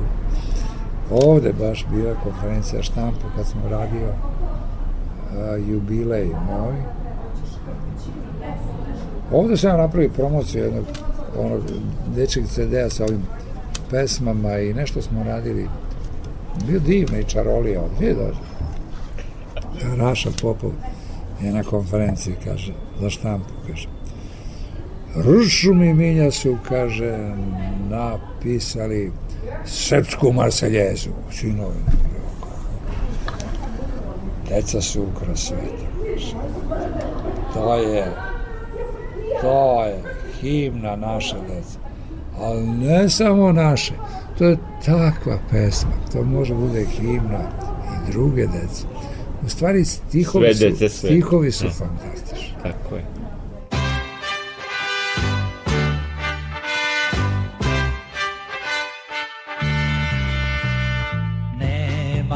[1.10, 6.74] ovde baš bila konferencija štampu kad smo radio a, jubilej moj.
[9.32, 10.84] Ovde sam napravio promociju jednog
[11.38, 11.60] onog
[12.16, 13.22] dečeg CD-a sa ovim
[13.90, 15.68] pesmama i nešto smo radili.
[16.66, 17.82] Bio divno i čarolija.
[17.96, 18.46] Gdje dođe?
[19.96, 20.70] Raša Popov
[21.42, 23.88] je na konferenciji, kaže, za štampu, kaže.
[25.16, 27.18] Rušu mi minja su, kaže,
[27.90, 29.12] napisali
[29.66, 31.74] srpsku marseljezu, sinovi.
[34.48, 35.86] Deca su ukra sveta.
[37.54, 38.12] To je,
[39.40, 40.02] to je
[40.40, 41.78] himna naša deca.
[42.40, 43.92] Ali ne samo naše,
[44.38, 47.40] to je takva pesma, to može bude himna
[48.08, 48.86] i druge dece.
[49.46, 52.54] U stvari stihovi sve dece, su, stihovi su fantastični.
[52.62, 53.15] Tako je.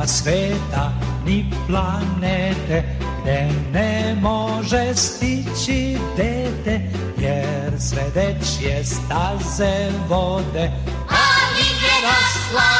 [0.01, 0.92] Nema sveta
[1.26, 2.84] ni planete
[3.22, 6.80] gde ne može stići dete
[7.18, 10.70] jer sve dečje staze vode.
[11.09, 12.70] Ali je rosla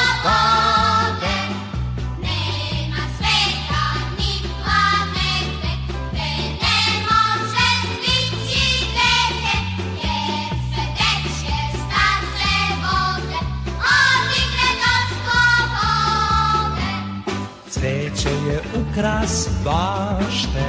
[19.01, 20.69] ukras bašte,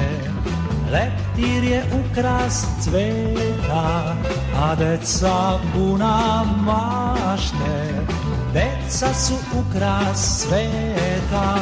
[0.91, 4.15] leptir je ukras cveta,
[4.55, 8.05] a deca puna mašte,
[8.53, 11.55] deca su ukras sveta.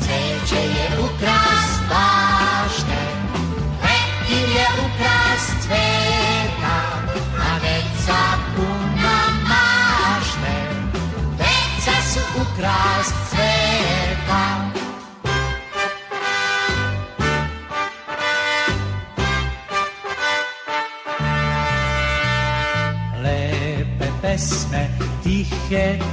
[0.00, 1.39] Cveće je ukras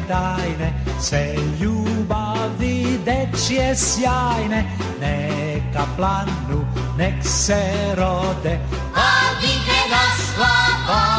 [0.07, 4.63] tajne, sve ljubavi dečje sjajne,
[5.01, 6.65] neka planu,
[6.97, 8.59] nek se rode,
[8.95, 11.16] Odite do slobode.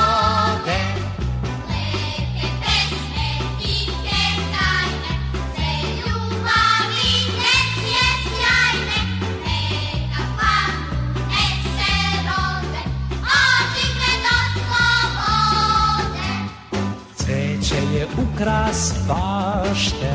[18.39, 20.15] Ukras bašte,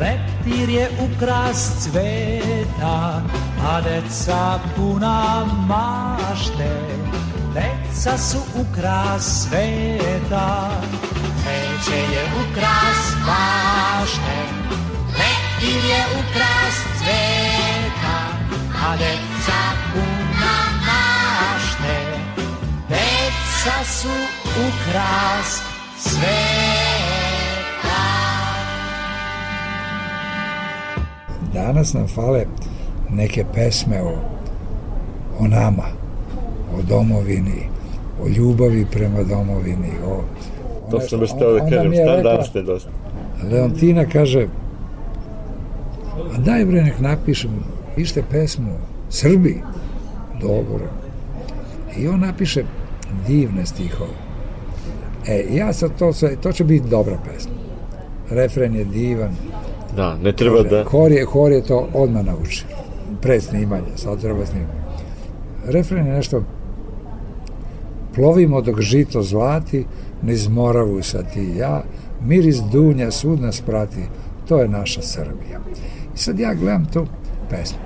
[0.00, 3.22] leptir je ukras cveta,
[3.60, 6.72] a deca puna mašte,
[7.52, 10.70] deca su ukras sveta.
[11.42, 14.38] Cveće je ukras bašte,
[15.12, 18.18] leptir je ukras cveta,
[18.88, 19.60] a deca
[19.92, 20.56] puna
[20.88, 21.96] mašte,
[22.88, 24.14] deca su
[24.56, 25.60] ukras
[25.98, 26.85] sveta.
[31.56, 32.44] Danas nam fale
[33.10, 34.12] neke pesme o,
[35.38, 35.88] o nama,
[36.76, 37.68] o domovini,
[38.22, 39.92] o ljubavi prema domovini.
[40.06, 40.20] O,
[40.90, 42.90] To sam baš teo da kažem, šta danas ste dosta?
[43.50, 44.48] Leontina kaže
[46.34, 47.50] a daj bre nek napišem
[47.96, 48.72] pište pesmu
[49.10, 49.60] Srbi
[50.40, 50.88] dobro
[51.96, 52.64] i on napiše
[53.26, 54.16] divne stihove
[55.28, 57.52] e ja sad to sve to će biti dobra pesma
[58.30, 59.36] refren je divan
[59.96, 60.84] Da, ne treba da...
[60.84, 62.66] Hor je, hor je to odmah naučio.
[63.22, 64.72] Pred snimanje, sad treba snimati.
[65.66, 66.42] Refren je nešto
[68.14, 69.84] Plovimo dok žito zlati,
[70.22, 71.82] niz Moravu sad ti i ja,
[72.20, 74.00] miris dunja sud nas prati,
[74.48, 75.60] to je naša Srbija.
[76.14, 77.06] I sad ja gledam tu
[77.50, 77.78] pesmu.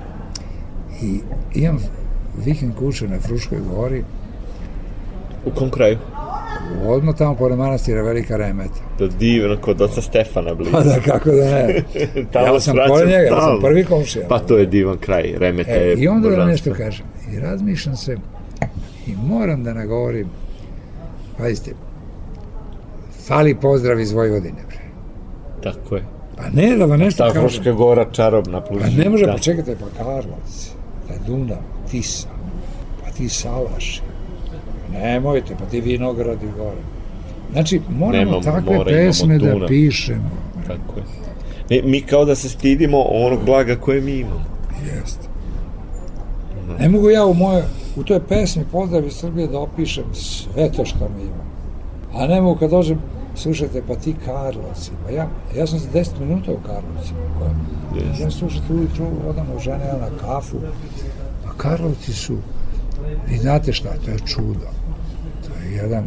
[1.01, 1.19] I
[1.53, 1.79] imam
[2.45, 4.03] vikend kuću na Fruškoj gori,
[5.45, 5.97] U kom kraju?
[6.85, 8.79] Odmah tamo pored manastira Velika Remeta.
[8.99, 10.71] Da divno, kod oca Stefana blizu.
[10.71, 11.83] Pa da, kako da ne.
[12.53, 14.27] Ja sam pored njega, ja sam prvi komšija.
[14.27, 17.05] Pa to je divan kraj, Remeta E, je I onda da nešto kažem.
[17.33, 18.17] I razmišljam se
[19.07, 20.27] i moram da nagovorim
[21.37, 21.71] pazite
[23.27, 24.61] fali pozdrav iz Vojvodine.
[24.67, 24.79] Bre.
[25.63, 26.03] Tako je.
[26.37, 27.41] Pa ne da vam nešto Ta kažem.
[27.49, 28.81] Fruška gora čarobna plus.
[28.83, 29.31] Pa ne može, Da.
[29.31, 30.71] pa čekajte, pa Karlovac,
[31.07, 31.57] taj Dunav,
[31.91, 32.27] Tisa,
[33.03, 34.01] pa ti Salaši.
[34.93, 36.81] Nemojte, pa ti Vinogradi gore.
[37.51, 40.29] Znači, moramo Nemamo takve imamo pesme da pišemo.
[40.67, 41.05] Tako je.
[41.71, 44.45] Ne, mi kao da se stidimo onog blaga koje mi imamo.
[44.85, 45.27] Jeste.
[46.79, 47.63] Ne mogu ja u moje,
[47.95, 51.47] u toj pesmi Pozdrav iz Srbije da opišem sve to što mi imam.
[52.13, 52.99] A ne mogu kad dođem,
[53.35, 55.27] slušajte, pa ti Karlovci, pa ja,
[55.57, 57.19] ja sam za 10 minuta u Karlovcima.
[57.39, 58.23] koja- Jeste.
[58.23, 60.57] Ja slušajte ujutru, odam u žene na kafu,
[61.47, 62.37] a Karlovci su,
[63.31, 64.67] i znate šta, to je čudo.
[65.75, 66.03] Jedan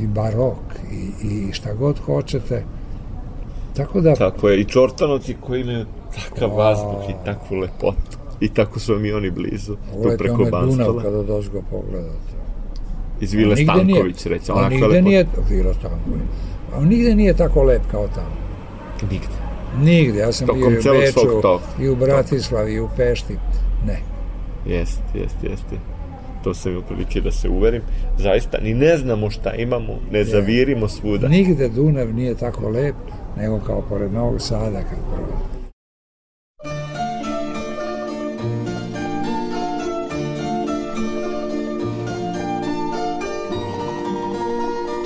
[0.00, 0.58] i barok
[0.92, 2.64] i, i šta god hoćete.
[3.76, 4.60] Tako da, Tako je.
[4.60, 8.18] I Čortanovci koji imaju takav vazduh i takvu lepotu.
[8.40, 9.76] I tako su vam i oni blizu.
[10.02, 11.02] Tu preko onaj Dunav Banstola.
[11.02, 12.38] kada dozgo pogledate.
[13.20, 14.58] Iz Vile Stanković, nije, recimo.
[14.58, 16.22] On nigde nije, Vila Stanković,
[16.76, 18.36] on nigde nije tako lep kao tamo.
[19.10, 19.26] Nigde.
[19.80, 21.20] Nigde, ja sam Tokom bio i u Beču,
[21.82, 23.36] i u Bratislavi, i u Pešti.
[23.86, 24.00] Ne,
[24.66, 25.76] Jeste, jeste, jeste.
[26.48, 27.82] To sam imao prilike da se uverim.
[28.18, 31.28] Zaista, ni ne znamo šta imamo, ne zavirimo svuda.
[31.28, 32.94] nigde Dunav nije tako lep,
[33.36, 35.32] nego kao pored Novog Sada kad prođe.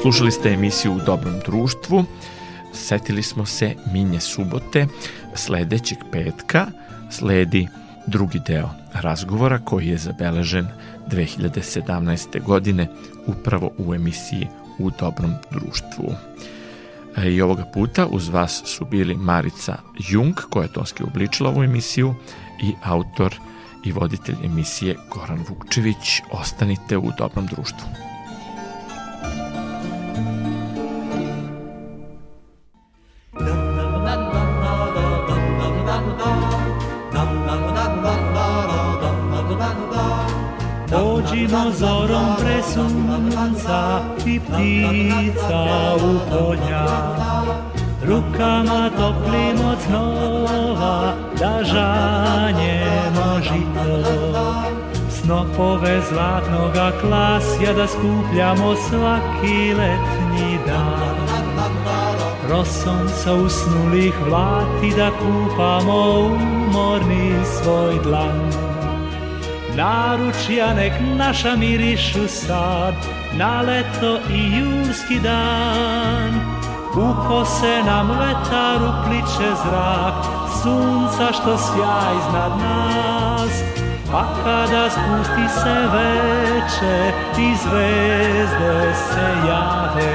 [0.02, 2.04] Slušali ste emisiju U dobrom društvu.
[2.72, 4.86] Setili smo se Minje subote.
[5.34, 6.66] Sledećeg petka
[7.10, 7.68] sledi
[8.06, 10.66] drugi deo razgovora koji je zabeležen
[11.10, 12.42] 2017.
[12.42, 12.88] godine
[13.26, 14.48] upravo u emisiji
[14.78, 16.14] U dobrom društvu.
[17.16, 19.76] E, I ovoga puta uz vas su bili Marica
[20.08, 22.14] Jung, koja je tonski obličila ovu emisiju,
[22.62, 23.34] i autor
[23.84, 26.22] i voditelj emisije Goran Vukčević.
[26.30, 28.11] Ostanite u dobrom društvu.
[41.42, 45.64] Pođimo zorom pre sunca i ptica
[45.96, 46.86] u polja.
[48.06, 54.10] Rukama toplim od snova da žanjemo žito.
[55.10, 61.16] Snopove zlatnoga klasja da skupljamo svaki letnji dan.
[62.50, 68.71] Rosom sa usnulih vlati da kupamo umorni svoj dlan.
[69.76, 72.94] Naručja nek naša mirišu sad
[73.32, 76.32] Na leto i julski dan.
[76.94, 80.14] U kose nam vetar upliče zrak
[80.62, 83.62] Sunca što sja iznad nas.
[84.12, 90.14] Pa kada spusti se veče I zvezde se jave.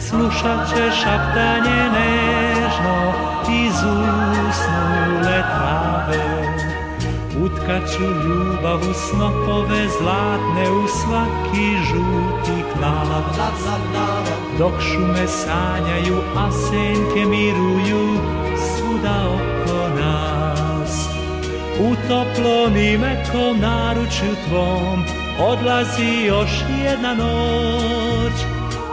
[0.00, 3.12] Slušat će šaptanje nežno
[3.48, 6.33] Iz usnule trave
[7.42, 13.22] Utkaću ljubav u snopove zlatne U svaki žuti klav
[14.58, 18.18] Dok šume sanjaju, a senke miruju
[18.56, 21.08] Svuda oko nas
[21.80, 23.60] U toplom i mekom
[24.48, 25.04] tvom
[25.40, 26.50] Odlazi još
[26.84, 28.32] jedna noć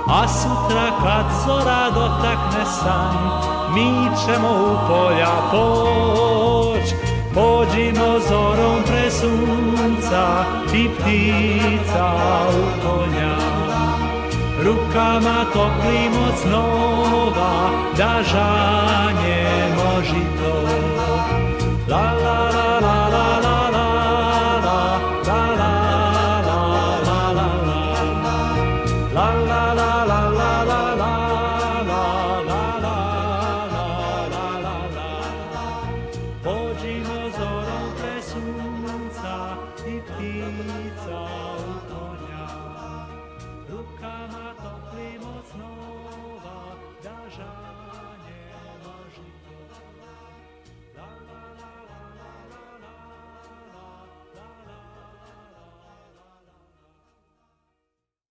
[0.07, 3.41] A sutra kad zora dotakne san
[3.73, 7.00] Mi ćemo u polja poć
[7.33, 12.13] podinozorom presunca i ptica
[12.49, 13.35] u konja.
[14.63, 20.51] Rukama topli od snova, da žanje možito.
[21.89, 22.50] La la